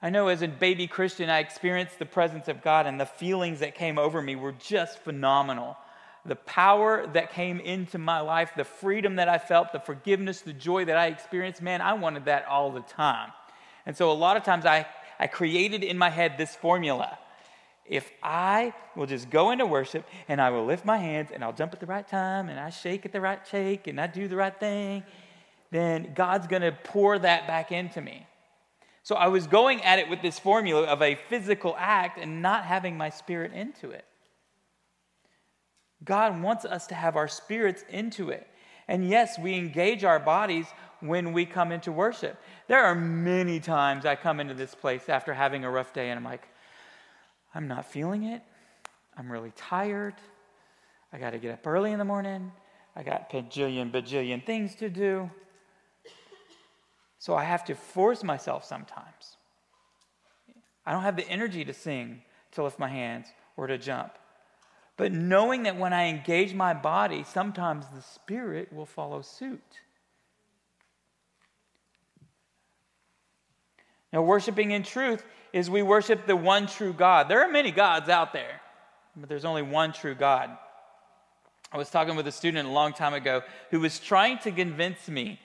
I 0.00 0.10
know 0.10 0.28
as 0.28 0.42
a 0.42 0.48
baby 0.48 0.86
Christian, 0.86 1.30
I 1.30 1.38
experienced 1.38 1.98
the 1.98 2.06
presence 2.06 2.48
of 2.48 2.62
God, 2.62 2.86
and 2.86 3.00
the 3.00 3.06
feelings 3.06 3.60
that 3.60 3.74
came 3.74 3.98
over 3.98 4.20
me 4.20 4.36
were 4.36 4.52
just 4.52 4.98
phenomenal. 4.98 5.76
The 6.24 6.36
power 6.36 7.06
that 7.08 7.32
came 7.32 7.60
into 7.60 7.98
my 7.98 8.20
life, 8.20 8.52
the 8.56 8.64
freedom 8.64 9.16
that 9.16 9.28
I 9.28 9.38
felt, 9.38 9.72
the 9.72 9.80
forgiveness, 9.80 10.40
the 10.40 10.52
joy 10.52 10.84
that 10.84 10.96
I 10.96 11.06
experienced, 11.06 11.62
man, 11.62 11.80
I 11.80 11.94
wanted 11.94 12.26
that 12.26 12.46
all 12.46 12.72
the 12.72 12.80
time. 12.80 13.30
And 13.86 13.96
so 13.96 14.10
a 14.10 14.12
lot 14.12 14.36
of 14.36 14.42
times 14.42 14.66
I, 14.66 14.86
I 15.18 15.28
created 15.28 15.84
in 15.84 15.96
my 15.96 16.10
head 16.10 16.36
this 16.36 16.54
formula. 16.54 17.18
If 17.88 18.10
I 18.22 18.74
will 18.94 19.06
just 19.06 19.30
go 19.30 19.50
into 19.50 19.66
worship 19.66 20.06
and 20.28 20.40
I 20.40 20.50
will 20.50 20.64
lift 20.64 20.84
my 20.84 20.96
hands 20.96 21.30
and 21.32 21.44
I'll 21.44 21.52
jump 21.52 21.72
at 21.72 21.80
the 21.80 21.86
right 21.86 22.06
time 22.06 22.48
and 22.48 22.58
I 22.58 22.70
shake 22.70 23.06
at 23.06 23.12
the 23.12 23.20
right 23.20 23.40
shake 23.50 23.86
and 23.86 24.00
I 24.00 24.06
do 24.06 24.28
the 24.28 24.36
right 24.36 24.58
thing, 24.58 25.04
then 25.70 26.12
God's 26.14 26.46
going 26.46 26.62
to 26.62 26.72
pour 26.72 27.18
that 27.18 27.46
back 27.46 27.72
into 27.72 28.00
me. 28.00 28.26
So 29.02 29.14
I 29.14 29.28
was 29.28 29.46
going 29.46 29.82
at 29.82 29.98
it 30.00 30.08
with 30.08 30.20
this 30.20 30.38
formula 30.38 30.84
of 30.86 31.00
a 31.00 31.14
physical 31.14 31.76
act 31.78 32.18
and 32.18 32.42
not 32.42 32.64
having 32.64 32.96
my 32.96 33.10
spirit 33.10 33.52
into 33.52 33.90
it. 33.90 34.04
God 36.04 36.42
wants 36.42 36.64
us 36.64 36.86
to 36.88 36.94
have 36.94 37.16
our 37.16 37.28
spirits 37.28 37.84
into 37.88 38.30
it. 38.30 38.46
And 38.88 39.08
yes, 39.08 39.38
we 39.38 39.54
engage 39.54 40.04
our 40.04 40.18
bodies 40.18 40.66
when 41.00 41.32
we 41.32 41.46
come 41.46 41.72
into 41.72 41.92
worship. 41.92 42.36
There 42.68 42.82
are 42.82 42.94
many 42.94 43.60
times 43.60 44.06
I 44.06 44.16
come 44.16 44.40
into 44.40 44.54
this 44.54 44.74
place 44.74 45.08
after 45.08 45.34
having 45.34 45.64
a 45.64 45.70
rough 45.70 45.92
day 45.92 46.10
and 46.10 46.18
I'm 46.18 46.24
like, 46.24 46.48
I'm 47.56 47.68
not 47.68 47.86
feeling 47.86 48.24
it. 48.24 48.42
I'm 49.16 49.32
really 49.32 49.52
tired. 49.56 50.14
I 51.10 51.16
got 51.18 51.30
to 51.30 51.38
get 51.38 51.52
up 51.52 51.66
early 51.66 51.90
in 51.90 51.98
the 51.98 52.04
morning. 52.04 52.52
I 52.94 53.02
got 53.02 53.30
bajillion, 53.30 53.90
bajillion 53.90 54.44
things 54.44 54.74
to 54.76 54.90
do. 54.90 55.30
So 57.18 57.34
I 57.34 57.44
have 57.44 57.64
to 57.64 57.74
force 57.74 58.22
myself 58.22 58.66
sometimes. 58.66 59.38
I 60.84 60.92
don't 60.92 61.02
have 61.02 61.16
the 61.16 61.26
energy 61.28 61.64
to 61.64 61.72
sing, 61.72 62.20
to 62.52 62.62
lift 62.62 62.78
my 62.78 62.88
hands, 62.88 63.28
or 63.56 63.66
to 63.66 63.78
jump. 63.78 64.12
But 64.98 65.12
knowing 65.12 65.62
that 65.62 65.78
when 65.78 65.94
I 65.94 66.08
engage 66.08 66.52
my 66.52 66.74
body, 66.74 67.24
sometimes 67.24 67.86
the 67.86 68.02
Spirit 68.02 68.70
will 68.70 68.86
follow 68.86 69.22
suit. 69.22 69.80
Now, 74.16 74.22
worshiping 74.22 74.70
in 74.70 74.82
truth 74.82 75.22
is 75.52 75.68
we 75.68 75.82
worship 75.82 76.24
the 76.24 76.36
one 76.36 76.66
true 76.66 76.94
God. 76.94 77.28
There 77.28 77.42
are 77.42 77.50
many 77.50 77.70
gods 77.70 78.08
out 78.08 78.32
there, 78.32 78.62
but 79.14 79.28
there's 79.28 79.44
only 79.44 79.60
one 79.60 79.92
true 79.92 80.14
God. 80.14 80.56
I 81.70 81.76
was 81.76 81.90
talking 81.90 82.16
with 82.16 82.26
a 82.26 82.32
student 82.32 82.66
a 82.66 82.70
long 82.70 82.94
time 82.94 83.12
ago 83.12 83.42
who 83.70 83.78
was 83.78 83.98
trying 83.98 84.38
to 84.38 84.52
convince 84.52 85.06
me 85.06 85.38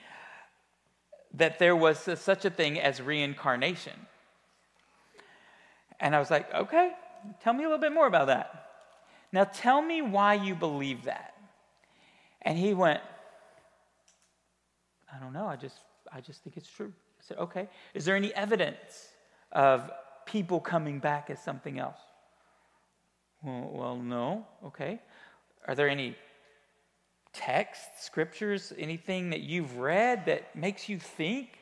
that 1.34 1.58
there 1.58 1.76
was 1.76 1.98
such 1.98 2.46
a 2.46 2.50
thing 2.50 2.80
as 2.80 3.02
reincarnation. 3.02 3.92
And 6.00 6.16
I 6.16 6.18
was 6.18 6.30
like, 6.30 6.50
okay, 6.54 6.92
tell 7.42 7.52
me 7.52 7.64
a 7.64 7.66
little 7.66 7.78
bit 7.78 7.92
more 7.92 8.06
about 8.06 8.28
that. 8.28 8.70
Now 9.32 9.44
tell 9.44 9.82
me 9.82 10.00
why 10.00 10.32
you 10.32 10.54
believe 10.54 11.04
that. 11.04 11.34
And 12.40 12.56
he 12.56 12.72
went, 12.72 13.02
I 15.14 15.18
don't 15.18 15.34
know, 15.34 15.44
I 15.44 15.56
just 15.56 15.76
I 16.10 16.22
just 16.22 16.42
think 16.42 16.56
it's 16.56 16.70
true. 16.70 16.94
I 17.22 17.28
said, 17.28 17.36
okay. 17.38 17.68
Is 17.94 18.04
there 18.04 18.16
any 18.16 18.34
evidence 18.34 19.08
of 19.52 19.90
people 20.26 20.60
coming 20.60 20.98
back 20.98 21.30
as 21.30 21.42
something 21.42 21.78
else? 21.78 21.98
Well, 23.42 23.70
well 23.72 23.96
no. 23.96 24.46
Okay. 24.66 25.00
Are 25.68 25.74
there 25.74 25.88
any 25.88 26.16
texts, 27.32 28.04
scriptures, 28.04 28.72
anything 28.76 29.30
that 29.30 29.40
you've 29.40 29.78
read 29.78 30.26
that 30.26 30.54
makes 30.56 30.88
you 30.88 30.98
think 30.98 31.58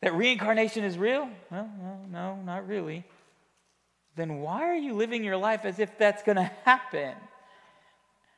that 0.00 0.14
reincarnation 0.14 0.84
is 0.84 0.96
real? 0.96 1.28
Well, 1.50 1.68
well 1.80 2.00
no, 2.10 2.36
not 2.36 2.68
really. 2.68 3.04
Then 4.16 4.40
why 4.40 4.62
are 4.62 4.76
you 4.76 4.94
living 4.94 5.24
your 5.24 5.36
life 5.36 5.64
as 5.64 5.80
if 5.80 5.98
that's 5.98 6.22
going 6.22 6.36
to 6.36 6.50
happen? 6.64 7.14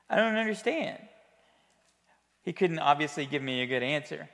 I 0.09 0.16
don't 0.16 0.37
understand. 0.37 0.99
He 2.42 2.53
couldn't 2.53 2.79
obviously 2.79 3.27
give 3.27 3.42
me 3.42 3.62
a 3.62 3.66
good 3.66 3.83
answer. 3.83 4.29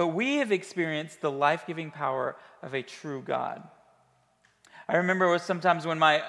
But 0.00 0.14
we 0.14 0.36
have 0.36 0.50
experienced 0.50 1.20
the 1.20 1.30
life 1.30 1.66
giving 1.66 1.90
power 1.90 2.34
of 2.62 2.72
a 2.72 2.80
true 2.80 3.20
God. 3.20 3.62
I 4.88 4.96
remember 4.96 5.38
sometimes 5.38 5.86
when 5.86 5.98
my 5.98 6.22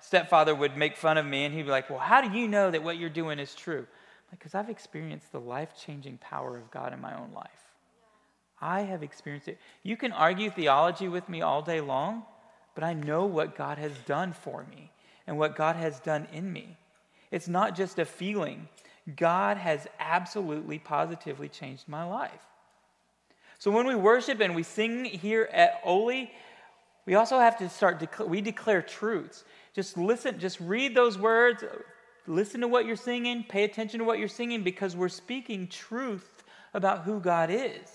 stepfather 0.00 0.56
would 0.56 0.76
make 0.76 0.96
fun 0.96 1.16
of 1.16 1.24
me 1.24 1.44
and 1.44 1.54
he'd 1.54 1.62
be 1.62 1.70
like, 1.70 1.88
Well, 1.88 2.00
how 2.00 2.20
do 2.20 2.36
you 2.36 2.48
know 2.48 2.72
that 2.72 2.82
what 2.82 2.98
you're 2.98 3.08
doing 3.08 3.38
is 3.38 3.54
true? 3.54 3.86
Because 4.32 4.56
I've 4.56 4.68
experienced 4.68 5.30
the 5.30 5.38
life 5.38 5.70
changing 5.80 6.18
power 6.18 6.58
of 6.58 6.68
God 6.72 6.92
in 6.92 7.00
my 7.00 7.16
own 7.16 7.30
life. 7.32 7.46
I 8.60 8.80
have 8.80 9.04
experienced 9.04 9.46
it. 9.46 9.58
You 9.84 9.96
can 9.96 10.10
argue 10.10 10.50
theology 10.50 11.06
with 11.06 11.28
me 11.28 11.42
all 11.42 11.62
day 11.62 11.80
long, 11.80 12.24
but 12.74 12.82
I 12.82 12.92
know 12.92 13.26
what 13.26 13.54
God 13.54 13.78
has 13.78 13.96
done 13.98 14.32
for 14.32 14.66
me 14.68 14.90
and 15.28 15.38
what 15.38 15.54
God 15.54 15.76
has 15.76 16.00
done 16.00 16.26
in 16.32 16.52
me. 16.52 16.76
It's 17.30 17.46
not 17.46 17.76
just 17.76 18.00
a 18.00 18.04
feeling, 18.04 18.68
God 19.14 19.58
has 19.58 19.86
absolutely, 20.00 20.80
positively 20.80 21.48
changed 21.48 21.86
my 21.86 22.02
life. 22.02 22.42
So 23.62 23.70
when 23.70 23.86
we 23.86 23.94
worship 23.94 24.40
and 24.40 24.56
we 24.56 24.64
sing 24.64 25.04
here 25.04 25.48
at 25.52 25.80
Oli, 25.84 26.32
we 27.06 27.14
also 27.14 27.38
have 27.38 27.58
to 27.58 27.68
start, 27.68 28.00
dec- 28.00 28.28
we 28.28 28.40
declare 28.40 28.82
truths. 28.82 29.44
Just 29.72 29.96
listen, 29.96 30.40
just 30.40 30.58
read 30.58 30.96
those 30.96 31.16
words, 31.16 31.62
listen 32.26 32.60
to 32.62 32.66
what 32.66 32.86
you're 32.86 32.96
singing, 32.96 33.44
pay 33.48 33.62
attention 33.62 34.00
to 34.00 34.04
what 34.04 34.18
you're 34.18 34.26
singing 34.26 34.64
because 34.64 34.96
we're 34.96 35.08
speaking 35.08 35.68
truth 35.68 36.42
about 36.74 37.04
who 37.04 37.20
God 37.20 37.50
is. 37.52 37.88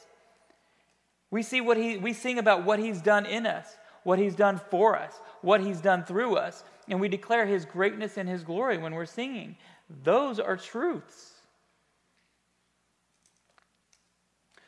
We 1.31 1.43
see 1.43 1.59
what 1.59 1.75
he 1.75 1.97
we 1.97 2.13
sing 2.13 2.39
about 2.39 2.63
what 2.63 2.79
he's 2.79 3.01
done 3.01 3.25
in 3.25 3.45
us, 3.45 3.67
what 4.03 4.19
he's 4.19 4.35
done 4.35 4.61
for 4.71 4.97
us, 4.97 5.19
what 5.41 5.59
he's 5.59 5.81
done 5.81 6.05
through 6.05 6.37
us, 6.37 6.63
and 6.87 7.01
we 7.01 7.09
declare 7.09 7.45
his 7.45 7.65
greatness 7.65 8.15
and 8.15 8.29
his 8.29 8.41
glory 8.41 8.77
when 8.77 8.95
we're 8.95 9.05
singing. 9.05 9.57
Those 10.05 10.39
are 10.39 10.55
truths. 10.55 11.36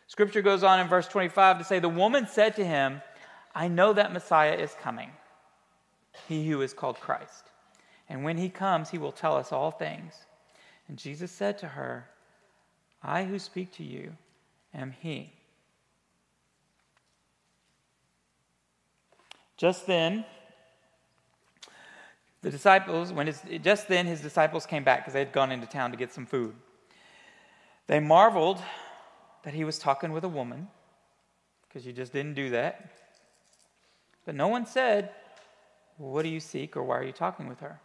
Scripture 0.10 0.42
goes 0.42 0.64
on 0.64 0.80
in 0.80 0.88
verse 0.88 1.08
25 1.08 1.60
to 1.60 1.64
say, 1.64 1.78
The 1.78 1.88
woman 1.88 2.28
said 2.28 2.56
to 2.56 2.66
him, 2.66 3.04
I 3.54 3.68
know 3.68 3.94
that 3.94 4.12
Messiah 4.12 4.56
is 4.56 4.76
coming, 4.82 5.12
he 6.28 6.50
who 6.50 6.62
is 6.62 6.74
called 6.74 7.00
Christ. 7.00 7.46
And 8.10 8.24
when 8.24 8.40
he 8.40 8.50
comes, 8.50 8.90
he 8.90 8.98
will 8.98 9.12
tell 9.12 9.38
us 9.38 9.52
all 9.52 9.70
things. 9.70 10.26
And 10.88 10.98
Jesus 10.98 11.32
said 11.32 11.60
to 11.60 11.68
her, 11.68 12.10
I 13.04 13.24
who 13.24 13.38
speak 13.38 13.72
to 13.74 13.84
you 13.84 14.14
am 14.74 14.96
he. 15.00 15.32
Just 19.58 19.86
then, 19.86 20.26
the 22.42 22.50
disciples, 22.50 23.14
when 23.14 23.28
his, 23.28 23.44
just 23.62 23.88
then 23.88 24.08
his 24.08 24.22
disciples 24.22 24.66
came 24.66 24.84
back 24.84 25.02
because 25.02 25.14
they 25.14 25.20
had 25.20 25.32
gone 25.32 25.52
into 25.52 25.68
town 25.68 25.92
to 25.92 25.98
get 25.98 26.12
some 26.12 26.26
food. 26.26 26.56
They 27.86 28.00
marveled 28.00 28.60
that 29.50 29.56
he 29.56 29.64
was 29.64 29.80
talking 29.80 30.12
with 30.12 30.24
a 30.24 30.30
woman 30.30 30.68
because 31.68 31.84
you 31.84 31.92
just 31.92 32.14
didn't 32.14 32.36
do 32.36 32.52
that. 32.52 32.92
But 34.24 34.36
no 34.36 34.48
one 34.48 34.68
said, 34.68 35.10
What 35.98 36.22
do 36.22 36.30
you 36.30 36.40
seek 36.40 36.78
or 36.78 36.84
why 36.84 37.00
are 37.00 37.04
you 37.04 37.12
talking 37.12 37.48
with 37.48 37.62
her? 37.62 37.82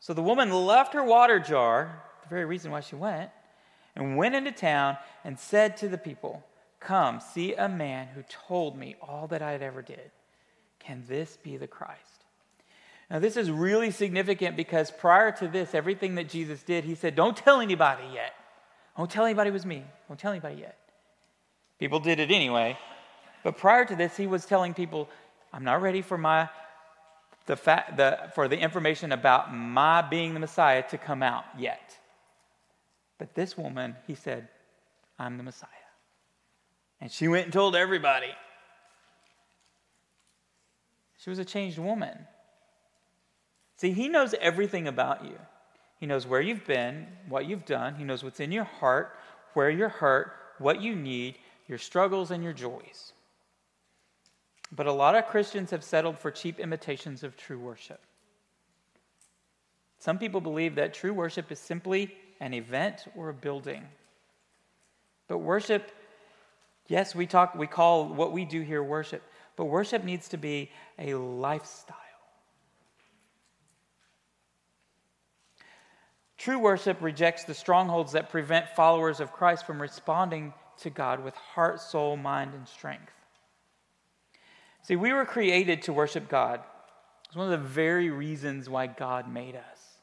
So 0.00 0.12
the 0.12 0.24
woman 0.24 0.50
left 0.50 0.92
her 0.92 1.04
water 1.04 1.38
jar, 1.38 2.02
the 2.24 2.28
very 2.28 2.44
reason 2.44 2.72
why 2.72 2.80
she 2.80 2.96
went, 2.96 3.30
and 3.94 4.16
went 4.16 4.34
into 4.34 4.50
town 4.50 4.96
and 5.22 5.38
said 5.38 5.76
to 5.76 5.88
the 5.88 5.98
people, 5.98 6.42
Come, 6.80 7.20
see 7.20 7.54
a 7.54 7.68
man 7.68 8.08
who 8.08 8.24
told 8.48 8.76
me 8.76 8.96
all 9.00 9.28
that 9.28 9.40
I 9.40 9.52
had 9.52 9.62
ever 9.62 9.82
did. 9.82 10.10
Can 10.80 11.04
this 11.06 11.36
be 11.36 11.56
the 11.56 11.68
Christ? 11.68 12.24
Now, 13.08 13.20
this 13.20 13.36
is 13.36 13.52
really 13.52 13.92
significant 13.92 14.56
because 14.56 14.90
prior 14.90 15.30
to 15.30 15.46
this, 15.46 15.76
everything 15.76 16.16
that 16.16 16.28
Jesus 16.28 16.64
did, 16.64 16.82
he 16.82 16.96
said, 16.96 17.14
Don't 17.14 17.36
tell 17.36 17.60
anybody 17.60 18.02
yet. 18.12 18.34
Don't 18.96 19.08
tell 19.08 19.24
anybody 19.24 19.50
it 19.50 19.52
was 19.52 19.64
me. 19.64 19.84
Don't 20.08 20.18
tell 20.18 20.32
anybody 20.32 20.56
yet. 20.56 20.76
People 21.78 22.00
did 22.00 22.20
it 22.20 22.30
anyway. 22.30 22.78
But 23.42 23.58
prior 23.58 23.84
to 23.84 23.96
this, 23.96 24.16
he 24.16 24.26
was 24.26 24.46
telling 24.46 24.74
people, 24.74 25.08
I'm 25.52 25.64
not 25.64 25.82
ready 25.82 26.02
for 26.02 26.16
my 26.16 26.48
the 27.46 27.56
fact 27.56 27.98
the, 27.98 28.30
for 28.34 28.48
the 28.48 28.58
information 28.58 29.12
about 29.12 29.54
my 29.54 30.00
being 30.00 30.32
the 30.32 30.40
Messiah 30.40 30.82
to 30.88 30.96
come 30.96 31.22
out 31.22 31.44
yet. 31.58 31.98
But 33.18 33.34
this 33.34 33.56
woman, 33.56 33.96
he 34.06 34.14
said, 34.14 34.48
I'm 35.18 35.36
the 35.36 35.42
Messiah. 35.42 35.68
And 37.00 37.12
she 37.12 37.28
went 37.28 37.44
and 37.44 37.52
told 37.52 37.76
everybody. 37.76 38.32
She 41.18 41.30
was 41.30 41.38
a 41.38 41.44
changed 41.44 41.78
woman. 41.78 42.16
See, 43.76 43.92
he 43.92 44.08
knows 44.08 44.34
everything 44.40 44.88
about 44.88 45.24
you. 45.24 45.38
He 46.00 46.06
knows 46.06 46.26
where 46.26 46.40
you've 46.40 46.66
been, 46.66 47.06
what 47.28 47.46
you've 47.46 47.64
done. 47.64 47.96
He 47.96 48.04
knows 48.04 48.24
what's 48.24 48.40
in 48.40 48.52
your 48.52 48.64
heart, 48.64 49.16
where 49.52 49.70
you're 49.70 49.88
hurt, 49.88 50.32
what 50.58 50.80
you 50.80 50.94
need, 50.94 51.36
your 51.66 51.78
struggles, 51.78 52.30
and 52.30 52.42
your 52.42 52.52
joys. 52.52 53.12
But 54.70 54.86
a 54.86 54.92
lot 54.92 55.14
of 55.14 55.26
Christians 55.26 55.70
have 55.70 55.84
settled 55.84 56.18
for 56.18 56.30
cheap 56.30 56.58
imitations 56.58 57.22
of 57.22 57.36
true 57.36 57.58
worship. 57.58 58.00
Some 59.98 60.18
people 60.18 60.40
believe 60.40 60.74
that 60.74 60.92
true 60.92 61.14
worship 61.14 61.50
is 61.50 61.58
simply 61.58 62.14
an 62.40 62.52
event 62.52 63.06
or 63.16 63.30
a 63.30 63.34
building. 63.34 63.84
But 65.28 65.38
worship, 65.38 65.90
yes, 66.88 67.14
we 67.14 67.26
talk 67.26 67.54
we 67.54 67.66
call 67.66 68.08
what 68.08 68.32
we 68.32 68.44
do 68.44 68.60
here 68.60 68.82
worship, 68.82 69.22
but 69.56 69.64
worship 69.64 70.04
needs 70.04 70.28
to 70.28 70.36
be 70.36 70.70
a 70.98 71.14
lifestyle. 71.14 71.96
True 76.36 76.58
worship 76.58 77.00
rejects 77.00 77.44
the 77.44 77.54
strongholds 77.54 78.12
that 78.12 78.28
prevent 78.28 78.68
followers 78.70 79.20
of 79.20 79.32
Christ 79.32 79.64
from 79.64 79.80
responding 79.80 80.52
to 80.84 80.90
God 80.90 81.22
with 81.22 81.34
heart, 81.34 81.80
soul, 81.80 82.16
mind, 82.16 82.54
and 82.54 82.66
strength. 82.66 83.12
See, 84.82 84.96
we 84.96 85.12
were 85.12 85.24
created 85.24 85.82
to 85.82 85.92
worship 85.92 86.28
God. 86.28 86.60
It's 87.26 87.36
one 87.36 87.52
of 87.52 87.60
the 87.60 87.68
very 87.68 88.10
reasons 88.10 88.68
why 88.68 88.86
God 88.86 89.30
made 89.30 89.56
us. 89.56 89.98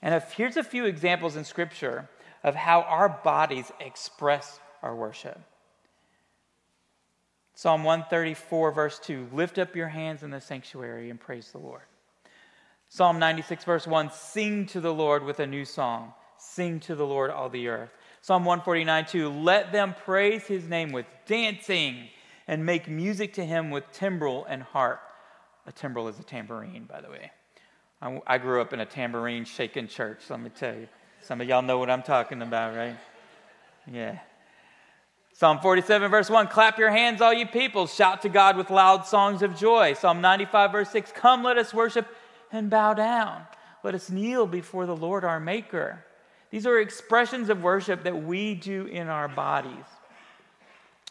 And 0.00 0.14
if, 0.14 0.32
here's 0.32 0.56
a 0.56 0.62
few 0.62 0.84
examples 0.84 1.36
in 1.36 1.44
Scripture 1.44 2.08
of 2.42 2.54
how 2.54 2.82
our 2.82 3.08
bodies 3.08 3.70
express 3.80 4.60
our 4.82 4.94
worship. 4.94 5.38
Psalm 7.54 7.84
134, 7.84 8.72
verse 8.72 8.98
2 9.00 9.28
Lift 9.32 9.58
up 9.58 9.76
your 9.76 9.88
hands 9.88 10.22
in 10.22 10.30
the 10.30 10.40
sanctuary 10.40 11.10
and 11.10 11.20
praise 11.20 11.50
the 11.50 11.58
Lord. 11.58 11.82
Psalm 12.88 13.18
96, 13.18 13.64
verse 13.64 13.86
1 13.86 14.10
Sing 14.10 14.66
to 14.66 14.80
the 14.80 14.94
Lord 14.94 15.24
with 15.24 15.40
a 15.40 15.46
new 15.46 15.64
song. 15.64 16.12
Sing 16.38 16.80
to 16.80 16.94
the 16.94 17.04
Lord, 17.04 17.30
all 17.30 17.50
the 17.50 17.68
earth. 17.68 17.90
Psalm 18.22 18.44
149, 18.44 19.06
2 19.06 19.28
Let 19.30 19.72
them 19.72 19.94
praise 20.04 20.44
his 20.44 20.68
name 20.68 20.92
with 20.92 21.06
dancing 21.26 22.08
and 22.46 22.66
make 22.66 22.88
music 22.88 23.34
to 23.34 23.44
him 23.44 23.70
with 23.70 23.90
timbrel 23.92 24.44
and 24.48 24.62
harp. 24.62 25.00
A 25.66 25.72
timbrel 25.72 26.08
is 26.08 26.18
a 26.18 26.22
tambourine, 26.22 26.84
by 26.84 27.00
the 27.00 27.10
way. 27.10 27.30
I, 28.02 28.20
I 28.26 28.38
grew 28.38 28.60
up 28.60 28.72
in 28.72 28.80
a 28.80 28.86
tambourine 28.86 29.44
shaking 29.44 29.88
church, 29.88 30.20
let 30.28 30.40
me 30.40 30.50
tell 30.50 30.74
you. 30.74 30.88
Some 31.22 31.40
of 31.40 31.48
y'all 31.48 31.62
know 31.62 31.78
what 31.78 31.90
I'm 31.90 32.02
talking 32.02 32.40
about, 32.42 32.74
right? 32.74 32.96
Yeah. 33.90 34.18
Psalm 35.32 35.58
47, 35.60 36.10
verse 36.10 36.28
1 36.28 36.48
Clap 36.48 36.78
your 36.78 36.90
hands, 36.90 37.20
all 37.20 37.32
you 37.32 37.46
people. 37.46 37.86
Shout 37.86 38.22
to 38.22 38.28
God 38.28 38.56
with 38.56 38.70
loud 38.70 39.06
songs 39.06 39.42
of 39.42 39.56
joy. 39.56 39.94
Psalm 39.94 40.20
95, 40.20 40.72
verse 40.72 40.90
6 40.90 41.12
Come, 41.12 41.42
let 41.42 41.56
us 41.56 41.72
worship 41.72 42.06
and 42.52 42.68
bow 42.68 42.94
down. 42.94 43.44
Let 43.82 43.94
us 43.94 44.10
kneel 44.10 44.46
before 44.46 44.86
the 44.86 44.96
Lord 44.96 45.24
our 45.24 45.40
Maker. 45.40 46.04
These 46.50 46.66
are 46.66 46.78
expressions 46.78 47.48
of 47.48 47.62
worship 47.62 48.02
that 48.04 48.24
we 48.24 48.54
do 48.54 48.86
in 48.86 49.08
our 49.08 49.28
bodies. 49.28 49.84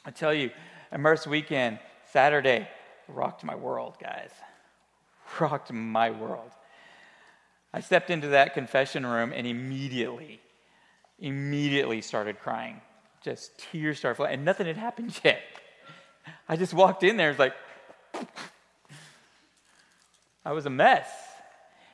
I 0.05 0.11
tell 0.11 0.33
you, 0.33 0.51
Immerse 0.91 1.25
Weekend, 1.25 1.79
Saturday, 2.11 2.67
rocked 3.07 3.43
my 3.43 3.55
world, 3.55 3.95
guys. 4.01 4.31
Rocked 5.39 5.71
my 5.71 6.11
world. 6.11 6.51
I 7.73 7.81
stepped 7.81 8.09
into 8.09 8.29
that 8.29 8.53
confession 8.53 9.05
room 9.05 9.31
and 9.33 9.45
immediately, 9.45 10.41
immediately 11.19 12.01
started 12.01 12.39
crying. 12.39 12.81
Just 13.21 13.57
tears 13.57 13.99
started 13.99 14.15
flowing, 14.15 14.33
and 14.33 14.45
nothing 14.45 14.65
had 14.65 14.77
happened 14.77 15.19
yet. 15.23 15.41
I 16.47 16.55
just 16.55 16.73
walked 16.73 17.03
in 17.03 17.15
there, 17.15 17.29
it's 17.29 17.39
like, 17.39 17.53
I 20.43 20.51
was 20.51 20.65
a 20.65 20.69
mess. 20.69 21.07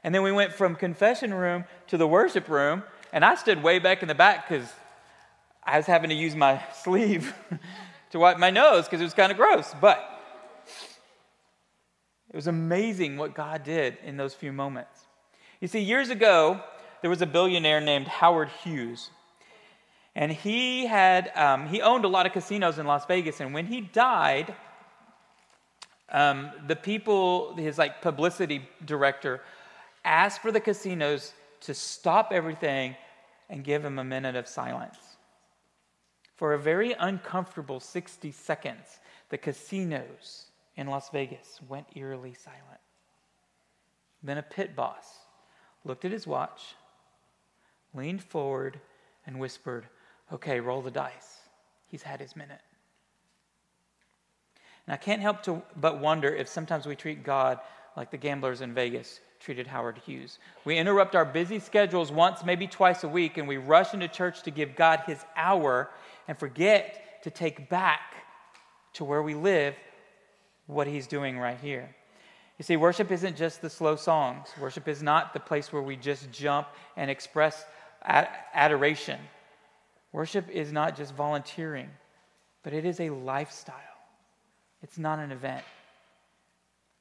And 0.04 0.14
then 0.14 0.22
we 0.24 0.32
went 0.32 0.54
from 0.54 0.76
confession 0.76 1.34
room 1.34 1.66
to 1.88 1.98
the 1.98 2.08
worship 2.08 2.48
room, 2.48 2.84
and 3.13 3.24
I 3.24 3.36
stood 3.36 3.62
way 3.63 3.80
back 3.80 4.02
in 4.02 4.08
the 4.08 4.15
back 4.15 4.48
because 4.48 4.72
I 5.63 5.78
was 5.78 5.86
having 5.86 6.10
to 6.10 6.15
use 6.15 6.36
my 6.36 6.62
sleeve 6.84 7.34
to 8.12 8.20
wipe 8.20 8.38
my 8.38 8.50
nose 8.50 8.86
because 8.86 9.02
it 9.02 9.06
was 9.06 9.13
kind 9.13 9.32
of 9.32 9.38
gross. 9.38 9.74
But 9.80 10.12
it 12.30 12.36
was 12.36 12.48
amazing 12.48 13.18
what 13.18 13.34
God 13.34 13.63
did 13.63 13.98
in 14.04 14.18
those 14.18 14.34
few 14.34 14.52
moments. 14.52 15.00
You 15.62 15.68
see, 15.68 15.80
years 15.80 16.10
ago, 16.10 16.62
there 17.02 17.10
was 17.10 17.22
a 17.22 17.26
billionaire 17.26 17.80
named 17.82 18.08
Howard 18.08 18.50
Hughes. 18.50 19.10
And 20.15 20.32
he 20.32 20.86
had, 20.86 21.32
um, 21.36 21.68
he 21.68 21.82
owned 21.82 22.06
a 22.06 22.08
lot 22.08 22.26
of 22.26 22.32
casinos 22.32 22.80
in 22.80 22.86
Las 22.86 23.06
Vegas. 23.06 23.41
And 23.41 23.54
when 23.54 23.65
he 23.65 23.82
died, 23.82 24.54
um, 26.10 26.52
the 26.68 26.76
people, 26.76 27.56
his 27.56 27.78
like 27.78 28.02
publicity 28.02 28.68
director, 28.86 29.41
asked 30.04 30.41
for 30.41 30.52
the 30.52 30.60
casinos 30.60 31.34
to 31.65 31.73
stop 31.73 32.32
everything 32.32 32.95
and 33.49 33.63
give 33.63 33.84
him 33.84 33.99
a 33.99 34.04
minute 34.04 34.36
of 34.36 34.47
silence. 34.47 34.97
For 36.36 36.54
a 36.54 36.60
very 36.60 36.93
uncomfortable 36.93 37.80
60 37.80 38.32
seconds, 38.32 38.99
the 39.30 39.38
casinos 39.38 40.47
in 40.75 40.88
Las 40.88 41.10
Vegas 41.10 41.60
went 41.67 41.88
eerily 41.95 42.34
silent. 42.34 42.82
Then 44.21 44.38
a 44.38 44.43
pit 44.43 44.75
boss 44.75 45.19
looked 45.84 46.04
at 46.04 46.12
his 46.12 46.28
watch, 46.28 46.75
leaned 47.93 48.23
forward, 48.23 48.80
and 49.25 49.39
whispered, 49.39 49.86
Okay, 50.34 50.60
roll 50.60 50.82
the 50.82 50.91
dice. 50.91 51.41
He's 51.88 52.01
had 52.01 52.19
his 52.19 52.36
minute. 52.36 52.62
And 54.88 54.93
I 54.93 54.97
can't 54.97 55.21
help 55.21 55.43
to 55.43 55.62
but 55.78 55.99
wonder 55.99 56.34
if 56.34 56.47
sometimes 56.47 56.86
we 56.86 56.95
treat 56.95 57.23
God 57.23 57.60
like 57.95 58.12
the 58.12 58.17
gamblers 58.17 58.62
in 58.62 58.73
Vegas 58.73 59.19
treated 59.46 59.68
Howard 59.68 60.00
Hughes. 60.04 60.40
We 60.66 60.76
interrupt 60.76 61.16
our 61.16 61.24
busy 61.24 61.60
schedules 61.60 62.12
once, 62.12 62.44
maybe 62.44 62.66
twice 62.66 63.04
a 63.04 63.08
week, 63.08 63.38
and 63.38 63.48
we 63.48 63.58
rush 63.58 63.94
into 63.94 64.08
church 64.08 64.42
to 64.42 64.50
give 64.50 64.76
God 64.76 65.02
his 65.06 65.24
hour 65.38 65.92
and 66.28 66.36
forget 66.36 67.22
to 67.24 67.30
take 67.30 67.70
back 67.70 68.16
to 68.94 69.04
where 69.04 69.22
we 69.22 69.36
live 69.36 69.76
what 70.66 70.88
he's 70.88 71.06
doing 71.06 71.38
right 71.38 71.60
here. 71.62 71.96
You 72.58 72.64
see, 72.64 72.76
worship 72.76 73.12
isn't 73.12 73.38
just 73.38 73.62
the 73.62 73.70
slow 73.70 73.96
songs. 73.96 74.48
Worship 74.60 74.88
is 74.88 75.04
not 75.04 75.32
the 75.32 75.40
place 75.40 75.72
where 75.72 75.84
we 75.84 75.96
just 75.96 76.32
jump 76.32 76.68
and 76.98 77.12
express 77.12 77.66
ad- 78.02 78.30
adoration. 78.56 79.20
Worship 80.12 80.50
is 80.50 80.72
not 80.72 80.98
just 80.98 81.14
volunteering, 81.14 81.92
but 82.64 82.74
it 82.74 82.84
is 82.84 83.00
a 83.00 83.12
lifestyle. 83.12 83.76
It's 84.82 84.98
not 84.98 85.20
an 85.20 85.32
event. 85.32 85.64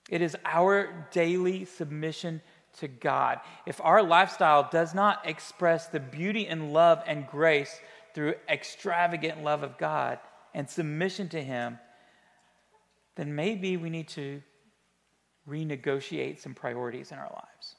It 0.08 0.22
is 0.22 0.36
our 0.44 1.08
daily 1.10 1.64
submission 1.64 2.42
to 2.78 2.88
God. 2.88 3.40
If 3.66 3.80
our 3.80 4.02
lifestyle 4.02 4.68
does 4.70 4.94
not 4.94 5.26
express 5.26 5.86
the 5.86 6.00
beauty 6.00 6.46
and 6.46 6.72
love 6.72 7.02
and 7.06 7.26
grace 7.26 7.80
through 8.14 8.34
extravagant 8.48 9.42
love 9.42 9.62
of 9.62 9.78
God 9.78 10.18
and 10.52 10.68
submission 10.68 11.28
to 11.30 11.42
Him, 11.42 11.78
then 13.16 13.34
maybe 13.34 13.76
we 13.76 13.90
need 13.90 14.08
to 14.08 14.42
renegotiate 15.48 16.40
some 16.40 16.54
priorities 16.54 17.12
in 17.12 17.18
our 17.18 17.30
lives. 17.32 17.76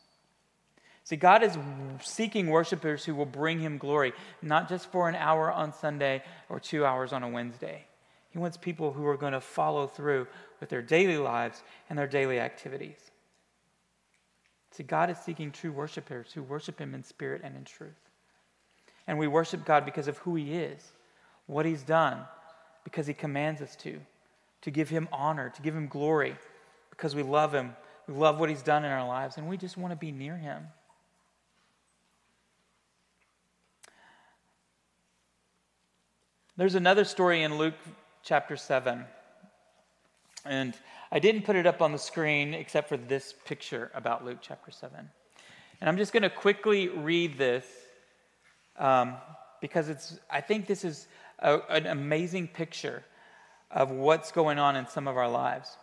See, 1.04 1.16
God 1.16 1.44
is 1.44 1.58
seeking 2.02 2.48
worshipers 2.50 3.06
who 3.06 3.14
will 3.14 3.26
bring 3.26 3.60
Him 3.60 3.78
glory, 3.78 4.14
not 4.42 4.68
just 4.68 4.92
for 4.92 5.08
an 5.08 5.16
hour 5.16 5.52
on 5.52 5.72
Sunday 5.74 6.24
or 6.50 6.60
two 6.60 6.86
hours 6.86 7.14
on 7.14 7.22
a 7.22 7.30
Wednesday. 7.30 7.86
He 8.36 8.40
wants 8.40 8.58
people 8.58 8.92
who 8.92 9.08
are 9.08 9.16
going 9.16 9.32
to 9.32 9.40
follow 9.40 9.88
through 9.88 10.28
with 10.60 10.68
their 10.68 10.82
daily 10.82 11.18
lives 11.18 11.64
and 11.90 11.98
their 11.98 12.06
daily 12.06 12.38
activities. 12.38 12.98
See, 14.72 14.84
God 14.84 15.10
is 15.10 15.18
seeking 15.18 15.52
true 15.52 15.72
worshipers 15.72 16.34
who 16.34 16.44
worship 16.44 16.78
Him 16.78 16.94
in 16.94 17.02
spirit 17.02 17.44
and 17.46 17.56
in 17.56 17.64
truth. 17.64 17.94
And 19.08 19.18
we 19.18 19.28
worship 19.28 19.64
God 19.64 19.86
because 19.86 20.10
of 20.10 20.18
who 20.18 20.36
He 20.36 20.54
is, 20.54 20.92
what 21.46 21.66
He's 21.66 21.84
done, 21.84 22.26
because 22.84 23.08
He 23.08 23.14
commands 23.14 23.62
us 23.62 23.74
to, 23.78 24.02
to 24.64 24.70
give 24.70 24.90
Him 24.90 25.08
honor, 25.14 25.50
to 25.56 25.62
give 25.62 25.74
Him 25.74 25.88
glory 25.88 26.36
because 26.90 27.16
we 27.16 27.24
love 27.24 27.54
Him. 27.54 27.74
We 28.06 28.16
love 28.16 28.38
what 28.38 28.50
He's 28.50 28.64
done 28.64 28.84
in 28.84 28.92
our 28.92 29.08
lives, 29.08 29.38
and 29.38 29.48
we 29.48 29.56
just 29.56 29.78
want 29.78 29.94
to 29.94 29.96
be 29.98 30.12
near 30.12 30.36
Him. 30.36 30.68
There's 36.58 36.76
another 36.76 37.06
story 37.06 37.44
in 37.44 37.58
Luke 37.58 37.76
chapter 38.26 38.58
7. 38.58 39.06
And 40.46 40.74
I 41.12 41.20
didn't 41.20 41.44
put 41.44 41.56
it 41.56 41.68
up 41.68 41.82
on 41.82 41.92
the 41.92 42.00
screen 42.00 42.54
except 42.54 42.90
for 42.90 42.98
this 42.98 43.36
picture 43.46 43.92
about 43.94 44.26
Luke 44.26 44.40
chapter 44.42 44.72
7. 44.72 44.98
And 45.80 45.90
I'm 45.90 45.98
just 45.98 46.12
going 46.12 46.24
to 46.24 46.30
quickly 46.30 46.90
read 46.90 47.38
this 47.38 47.66
um, 48.78 49.16
because 49.62 49.90
it's, 49.90 50.20
I 50.30 50.42
think 50.42 50.66
this 50.66 50.84
is 50.84 51.08
a, 51.40 51.60
an 51.70 51.86
amazing 51.86 52.48
picture 52.48 53.04
of 53.70 53.92
what's 53.92 54.32
going 54.32 54.58
on 54.58 54.76
in 54.76 54.88
some 54.88 55.08
of 55.08 55.18
our 55.18 55.30
lives. 55.30 55.78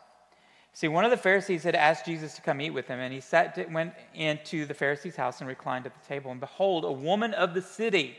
See, 0.73 0.89
one 0.89 1.05
of 1.05 1.11
the 1.11 1.17
Pharisees 1.17 1.63
had 1.63 1.77
asked 1.77 2.07
Jesus 2.07 2.35
to 2.35 2.43
come 2.43 2.61
eat 2.61 2.71
with 2.71 2.89
him, 2.89 2.99
and 2.99 3.13
he 3.13 3.21
sat, 3.21 3.71
went 3.71 3.93
into 4.15 4.65
the 4.65 4.75
Pharisee's 4.75 5.17
house 5.17 5.41
and 5.41 5.49
reclined 5.49 5.87
at 5.87 5.93
the 5.95 6.09
table. 6.09 6.31
And 6.31 6.41
behold, 6.41 6.85
a 6.85 6.93
woman 6.93 7.35
of 7.35 7.55
the 7.55 7.63
city 7.63 8.17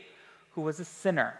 who 0.52 0.62
was 0.62 0.80
a 0.80 0.84
sinner. 0.84 1.34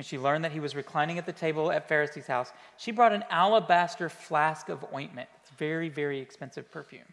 When 0.00 0.04
she 0.06 0.16
learned 0.16 0.46
that 0.46 0.52
he 0.52 0.60
was 0.60 0.74
reclining 0.74 1.18
at 1.18 1.26
the 1.26 1.32
table 1.34 1.70
at 1.70 1.86
Pharisee's 1.86 2.26
house, 2.26 2.54
she 2.78 2.90
brought 2.90 3.12
an 3.12 3.22
alabaster 3.28 4.08
flask 4.08 4.70
of 4.70 4.82
ointment. 4.94 5.28
It's 5.42 5.50
very, 5.50 5.90
very 5.90 6.20
expensive 6.20 6.70
perfume. 6.70 7.12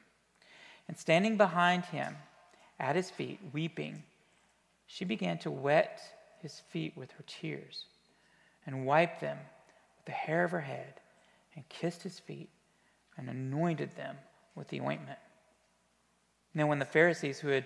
And 0.87 0.97
standing 0.97 1.35
behind 1.35 1.83
him 1.83 2.15
at 2.79 2.95
his 2.95 3.09
feet, 3.09 3.41
weeping, 3.51 4.03
she 4.85 5.03
began 5.03 5.37
to 5.39 5.51
wet 5.51 5.99
his 6.41 6.61
feet 6.69 6.95
with 6.95 7.11
her 7.11 7.25
tears 7.27 7.87
and 8.65 8.85
wiped 8.85 9.19
them 9.19 9.37
with 9.97 10.05
the 10.05 10.13
hair 10.13 10.45
of 10.45 10.51
her 10.51 10.61
head 10.61 11.01
and 11.55 11.67
kissed 11.67 12.03
his 12.03 12.19
feet 12.19 12.47
and 13.17 13.29
anointed 13.29 13.97
them 13.97 14.15
with 14.55 14.69
the 14.69 14.79
ointment. 14.79 15.19
Now, 16.53 16.67
when 16.67 16.79
the 16.79 16.85
Pharisees 16.85 17.39
who 17.39 17.49
had 17.49 17.65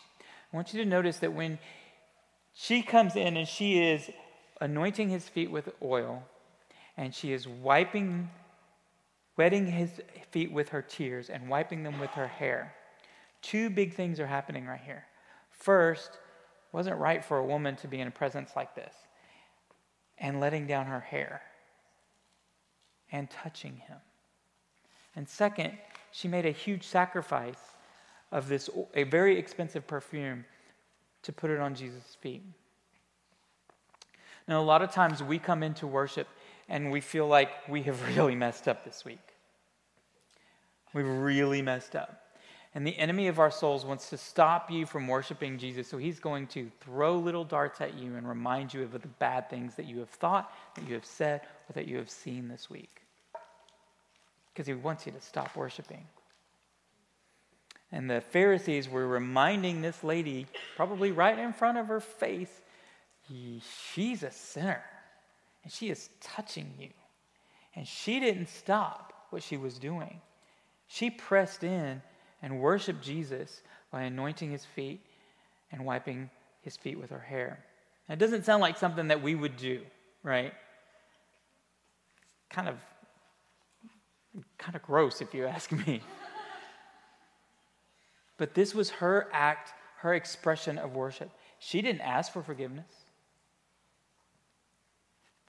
I 0.51 0.55
want 0.55 0.73
you 0.73 0.83
to 0.83 0.89
notice 0.89 1.17
that 1.19 1.33
when 1.33 1.59
she 2.53 2.81
comes 2.81 3.15
in 3.15 3.37
and 3.37 3.47
she 3.47 3.81
is 3.81 4.09
anointing 4.59 5.09
his 5.09 5.27
feet 5.27 5.49
with 5.49 5.69
oil, 5.81 6.23
and 6.97 7.15
she 7.15 7.31
is 7.31 7.47
wiping, 7.47 8.29
wetting 9.37 9.65
his 9.65 9.89
feet 10.29 10.51
with 10.51 10.69
her 10.69 10.81
tears 10.81 11.29
and 11.29 11.49
wiping 11.49 11.83
them 11.83 11.99
with 11.99 12.11
her 12.11 12.27
hair. 12.27 12.75
Two 13.41 13.69
big 13.69 13.93
things 13.93 14.19
are 14.19 14.27
happening 14.27 14.65
right 14.65 14.81
here. 14.85 15.05
First, 15.49 16.11
it 16.11 16.75
wasn't 16.75 16.99
right 16.99 17.23
for 17.23 17.37
a 17.37 17.45
woman 17.45 17.75
to 17.77 17.87
be 17.87 17.99
in 17.99 18.07
a 18.07 18.11
presence 18.11 18.51
like 18.55 18.75
this 18.75 18.93
and 20.17 20.39
letting 20.39 20.67
down 20.67 20.85
her 20.85 20.99
hair 20.99 21.41
and 23.11 23.29
touching 23.29 23.77
him. 23.87 23.97
And 25.15 25.27
second, 25.27 25.77
she 26.11 26.27
made 26.27 26.45
a 26.45 26.51
huge 26.51 26.83
sacrifice 26.83 27.59
of 28.31 28.47
this, 28.47 28.69
a 28.93 29.03
very 29.03 29.37
expensive 29.37 29.85
perfume, 29.87 30.45
to 31.23 31.31
put 31.31 31.51
it 31.51 31.59
on 31.59 31.75
Jesus' 31.75 32.17
feet. 32.21 32.43
Now, 34.47 34.59
a 34.59 34.63
lot 34.63 34.81
of 34.81 34.91
times 34.91 35.21
we 35.21 35.37
come 35.39 35.63
into 35.63 35.85
worship 35.85 36.27
and 36.67 36.91
we 36.91 37.01
feel 37.01 37.27
like 37.27 37.49
we 37.67 37.83
have 37.83 38.01
really 38.15 38.35
messed 38.35 38.67
up 38.67 38.83
this 38.83 39.05
week. 39.05 39.19
We've 40.93 41.07
really 41.07 41.61
messed 41.61 41.95
up. 41.95 42.17
And 42.73 42.87
the 42.87 42.97
enemy 42.97 43.27
of 43.27 43.37
our 43.37 43.51
souls 43.51 43.85
wants 43.85 44.09
to 44.11 44.17
stop 44.17 44.71
you 44.71 44.85
from 44.85 45.07
worshiping 45.07 45.57
Jesus. 45.57 45.89
So 45.89 45.97
he's 45.97 46.19
going 46.19 46.47
to 46.47 46.71
throw 46.79 47.17
little 47.17 47.43
darts 47.43 47.81
at 47.81 47.95
you 47.95 48.15
and 48.15 48.27
remind 48.27 48.73
you 48.73 48.83
of 48.83 48.93
the 48.93 48.99
bad 48.99 49.49
things 49.49 49.75
that 49.75 49.85
you 49.85 49.99
have 49.99 50.09
thought, 50.09 50.53
that 50.75 50.87
you 50.87 50.93
have 50.93 51.05
said, 51.05 51.41
or 51.69 51.73
that 51.73 51.87
you 51.87 51.97
have 51.97 52.09
seen 52.09 52.47
this 52.47 52.69
week. 52.69 53.01
Because 54.53 54.67
he 54.67 54.73
wants 54.73 55.05
you 55.05 55.11
to 55.11 55.19
stop 55.19 55.53
worshiping. 55.55 56.05
And 57.91 58.09
the 58.09 58.21
Pharisees 58.21 58.87
were 58.87 59.07
reminding 59.07 59.81
this 59.81 60.03
lady, 60.03 60.47
probably 60.75 61.11
right 61.11 61.37
in 61.37 61.51
front 61.51 61.77
of 61.77 61.87
her 61.87 61.99
face, 61.99 62.61
she's 63.93 64.23
a 64.23 64.31
sinner. 64.31 64.83
And 65.63 65.71
she 65.71 65.89
is 65.89 66.09
touching 66.21 66.73
you. 66.79 66.89
And 67.75 67.87
she 67.87 68.19
didn't 68.19 68.49
stop 68.49 69.13
what 69.29 69.43
she 69.43 69.57
was 69.57 69.77
doing. 69.77 70.21
She 70.87 71.09
pressed 71.09 71.63
in 71.63 72.01
and 72.41 72.59
worshiped 72.59 73.03
Jesus 73.03 73.61
by 73.91 74.03
anointing 74.03 74.51
his 74.51 74.65
feet 74.65 75.01
and 75.71 75.85
wiping 75.85 76.29
his 76.61 76.77
feet 76.77 76.99
with 76.99 77.09
her 77.09 77.19
hair. 77.19 77.63
Now, 78.07 78.13
it 78.13 78.19
doesn't 78.19 78.45
sound 78.45 78.61
like 78.61 78.77
something 78.77 79.07
that 79.09 79.21
we 79.21 79.35
would 79.35 79.57
do, 79.57 79.81
right? 80.23 80.53
Kind 82.49 82.69
of 82.69 82.75
kind 84.57 84.75
of 84.75 84.81
gross 84.81 85.21
if 85.21 85.33
you 85.33 85.45
ask 85.45 85.71
me. 85.71 86.01
But 88.41 88.55
this 88.55 88.73
was 88.73 88.89
her 88.89 89.29
act, 89.31 89.71
her 89.97 90.15
expression 90.15 90.79
of 90.79 90.95
worship. 90.95 91.29
She 91.59 91.79
didn't 91.79 92.01
ask 92.01 92.33
for 92.33 92.41
forgiveness. 92.41 92.91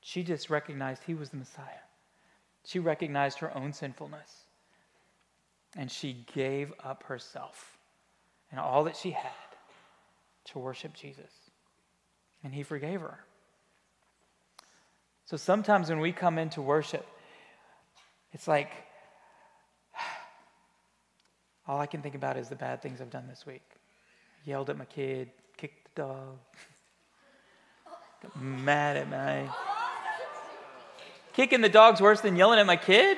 She 0.02 0.22
just 0.22 0.50
recognized 0.50 1.04
he 1.06 1.14
was 1.14 1.30
the 1.30 1.38
Messiah. 1.38 1.86
She 2.66 2.78
recognized 2.78 3.38
her 3.38 3.56
own 3.56 3.72
sinfulness. 3.72 4.40
And 5.74 5.90
she 5.90 6.26
gave 6.34 6.70
up 6.84 7.04
herself 7.04 7.78
and 8.50 8.60
all 8.60 8.84
that 8.84 8.98
she 8.98 9.12
had 9.12 9.30
to 10.48 10.58
worship 10.58 10.92
Jesus. 10.92 11.32
And 12.44 12.52
he 12.52 12.62
forgave 12.62 13.00
her. 13.00 13.20
So 15.24 15.38
sometimes 15.38 15.88
when 15.88 16.00
we 16.00 16.12
come 16.12 16.36
into 16.36 16.60
worship, 16.60 17.06
it's 18.34 18.46
like, 18.46 18.70
all 21.66 21.78
I 21.78 21.86
can 21.86 22.02
think 22.02 22.14
about 22.14 22.36
is 22.36 22.48
the 22.48 22.56
bad 22.56 22.82
things 22.82 23.00
I've 23.00 23.10
done 23.10 23.26
this 23.28 23.46
week. 23.46 23.62
Yelled 24.44 24.70
at 24.70 24.76
my 24.76 24.84
kid, 24.84 25.30
kicked 25.56 25.94
the 25.94 26.02
dog, 26.02 26.38
got 28.22 28.42
mad 28.42 28.96
at 28.96 29.08
my. 29.08 29.48
Kicking 31.32 31.60
the 31.60 31.68
dog's 31.68 32.00
worse 32.00 32.20
than 32.20 32.36
yelling 32.36 32.58
at 32.58 32.66
my 32.66 32.76
kid? 32.76 33.16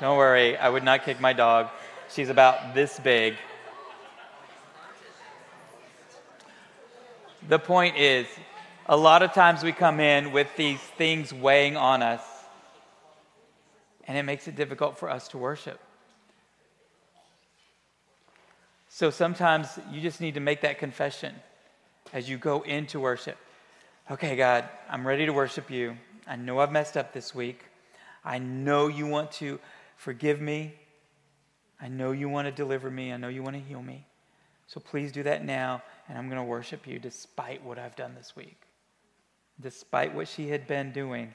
Don't 0.00 0.16
worry, 0.16 0.56
I 0.56 0.68
would 0.68 0.82
not 0.82 1.04
kick 1.04 1.20
my 1.20 1.32
dog. 1.32 1.68
She's 2.10 2.28
about 2.28 2.74
this 2.74 2.98
big. 2.98 3.34
The 7.48 7.58
point 7.58 7.96
is, 7.96 8.26
a 8.86 8.96
lot 8.96 9.22
of 9.22 9.32
times 9.32 9.62
we 9.62 9.72
come 9.72 10.00
in 10.00 10.32
with 10.32 10.48
these 10.56 10.80
things 10.80 11.32
weighing 11.32 11.76
on 11.76 12.02
us 12.02 12.22
and 14.06 14.16
it 14.18 14.22
makes 14.22 14.48
it 14.48 14.56
difficult 14.56 14.98
for 14.98 15.10
us 15.10 15.28
to 15.28 15.38
worship. 15.38 15.80
So 18.88 19.10
sometimes 19.10 19.78
you 19.90 20.00
just 20.00 20.20
need 20.20 20.34
to 20.34 20.40
make 20.40 20.60
that 20.60 20.78
confession 20.78 21.34
as 22.12 22.28
you 22.28 22.38
go 22.38 22.62
into 22.62 23.00
worship. 23.00 23.36
Okay, 24.10 24.36
God, 24.36 24.68
I'm 24.88 25.06
ready 25.06 25.26
to 25.26 25.32
worship 25.32 25.70
you. 25.70 25.96
I 26.26 26.36
know 26.36 26.60
I've 26.60 26.70
messed 26.70 26.96
up 26.96 27.12
this 27.12 27.34
week. 27.34 27.64
I 28.24 28.38
know 28.38 28.88
you 28.88 29.06
want 29.06 29.32
to 29.32 29.58
forgive 29.96 30.40
me. 30.40 30.74
I 31.80 31.88
know 31.88 32.12
you 32.12 32.28
want 32.28 32.46
to 32.46 32.52
deliver 32.52 32.90
me. 32.90 33.12
I 33.12 33.16
know 33.16 33.28
you 33.28 33.42
want 33.42 33.56
to 33.56 33.62
heal 33.62 33.82
me. 33.82 34.06
So 34.66 34.80
please 34.80 35.12
do 35.12 35.22
that 35.24 35.44
now, 35.44 35.82
and 36.08 36.16
I'm 36.16 36.28
going 36.28 36.40
to 36.40 36.44
worship 36.44 36.86
you 36.86 36.98
despite 36.98 37.64
what 37.64 37.78
I've 37.78 37.96
done 37.96 38.14
this 38.14 38.34
week. 38.36 38.60
Despite 39.60 40.14
what 40.14 40.28
she 40.28 40.48
had 40.48 40.66
been 40.66 40.92
doing, 40.92 41.34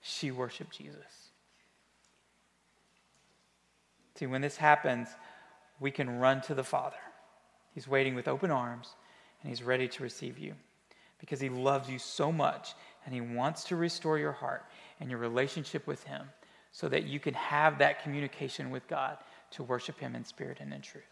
she 0.00 0.30
worshiped 0.30 0.76
Jesus. 0.76 1.25
See, 4.18 4.26
when 4.26 4.40
this 4.40 4.56
happens, 4.56 5.08
we 5.78 5.90
can 5.90 6.18
run 6.18 6.40
to 6.42 6.54
the 6.54 6.64
Father. 6.64 6.96
He's 7.74 7.86
waiting 7.86 8.14
with 8.14 8.28
open 8.28 8.50
arms, 8.50 8.94
and 9.42 9.50
He's 9.50 9.62
ready 9.62 9.88
to 9.88 10.02
receive 10.02 10.38
you. 10.38 10.54
because 11.18 11.40
He 11.40 11.48
loves 11.48 11.88
you 11.88 11.98
so 11.98 12.30
much 12.30 12.74
and 13.04 13.14
He 13.14 13.20
wants 13.20 13.64
to 13.64 13.76
restore 13.76 14.18
your 14.18 14.32
heart 14.32 14.64
and 15.00 15.10
your 15.10 15.18
relationship 15.18 15.86
with 15.86 16.04
Him 16.04 16.22
so 16.72 16.88
that 16.88 17.04
you 17.04 17.20
can 17.20 17.34
have 17.34 17.78
that 17.78 18.02
communication 18.02 18.70
with 18.70 18.86
God 18.88 19.16
to 19.52 19.62
worship 19.62 19.98
Him 19.98 20.14
in 20.14 20.24
spirit 20.24 20.58
and 20.60 20.72
in 20.72 20.80
truth. 20.80 21.04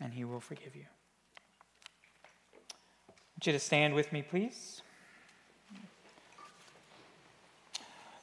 And 0.00 0.12
He 0.12 0.24
will 0.24 0.40
forgive 0.40 0.74
you. 0.76 0.84
I 3.08 3.12
want 3.34 3.46
you 3.46 3.52
to 3.52 3.58
stand 3.58 3.94
with 3.94 4.12
me, 4.12 4.22
please. 4.22 4.82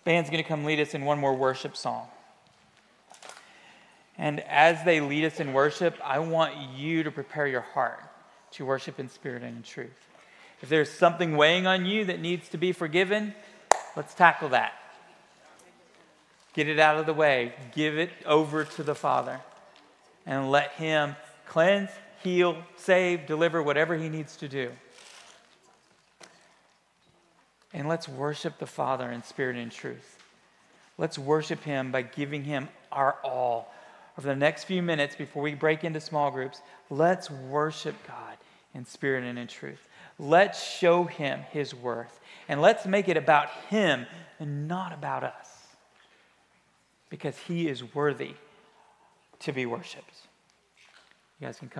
Band's 0.04 0.30
going 0.30 0.44
to 0.44 0.48
come 0.48 0.66
lead 0.66 0.80
us 0.80 0.94
in 0.94 1.04
one 1.04 1.18
more 1.18 1.34
worship 1.34 1.76
song. 1.76 2.08
And 4.18 4.40
as 4.42 4.84
they 4.86 5.02
lead 5.02 5.26
us 5.26 5.40
in 5.40 5.54
worship, 5.54 5.98
I 6.04 6.20
want 6.20 6.56
you 6.76 7.04
to 7.04 7.12
prepare 7.12 7.48
your 7.48 7.62
heart 7.62 8.00
to 8.52 8.66
worship 8.66 9.00
in 9.00 9.10
spirit 9.10 9.44
and 9.44 9.58
in 9.58 9.64
truth. 9.64 9.92
If 10.62 10.70
there's 10.70 10.90
something 10.90 11.36
weighing 11.36 11.68
on 11.68 11.86
you 11.86 12.06
that 12.06 12.22
needs 12.22 12.48
to 12.50 12.58
be 12.58 12.72
forgiven, 12.72 13.34
let's 13.96 14.14
tackle 14.14 14.50
that. 14.50 14.74
Get 16.54 16.70
it 16.70 16.80
out 16.80 16.98
of 16.98 17.06
the 17.06 17.14
way, 17.14 17.54
give 17.74 17.98
it 17.98 18.12
over 18.26 18.64
to 18.64 18.84
the 18.84 18.96
Father, 18.96 19.42
and 20.26 20.50
let 20.50 20.72
Him 20.72 21.18
cleanse, 21.46 21.90
heal, 22.24 22.58
save, 22.78 23.28
deliver, 23.28 23.62
whatever 23.62 23.96
He 23.96 24.08
needs 24.08 24.38
to 24.38 24.48
do. 24.48 24.72
And 27.74 27.90
let's 27.90 28.08
worship 28.08 28.58
the 28.58 28.66
Father 28.66 29.12
in 29.12 29.22
spirit 29.24 29.58
and 29.58 29.70
truth. 29.70 30.18
Let's 30.98 31.20
worship 31.20 31.64
Him 31.64 31.92
by 31.92 32.04
giving 32.04 32.46
Him 32.46 32.70
our 32.90 33.18
all. 33.22 33.75
Over 34.18 34.28
the 34.30 34.36
next 34.36 34.64
few 34.64 34.82
minutes 34.82 35.16
before 35.16 35.44
we 35.44 35.56
break 35.56 35.84
into 35.84 36.00
small 36.00 36.32
groups, 36.32 36.62
let's 36.90 37.30
worship 37.30 37.96
God 38.08 38.38
in 38.74 38.86
spirit 38.86 39.24
and 39.24 39.38
in 39.38 39.48
truth. 39.48 39.88
Let's 40.18 40.64
show 40.64 41.04
Him 41.04 41.42
His 41.52 41.76
worth. 41.76 42.20
And 42.48 42.62
let's 42.62 42.86
make 42.86 43.10
it 43.10 43.18
about 43.18 43.50
Him 43.70 44.06
and 44.40 44.68
not 44.68 44.94
about 44.94 45.24
us. 45.24 45.68
Because 47.10 47.38
He 47.38 47.68
is 47.68 47.94
worthy 47.94 48.36
to 49.40 49.52
be 49.52 49.66
worshiped. 49.66 50.16
You 51.40 51.48
guys 51.48 51.60
can 51.60 51.68
come. 51.68 51.74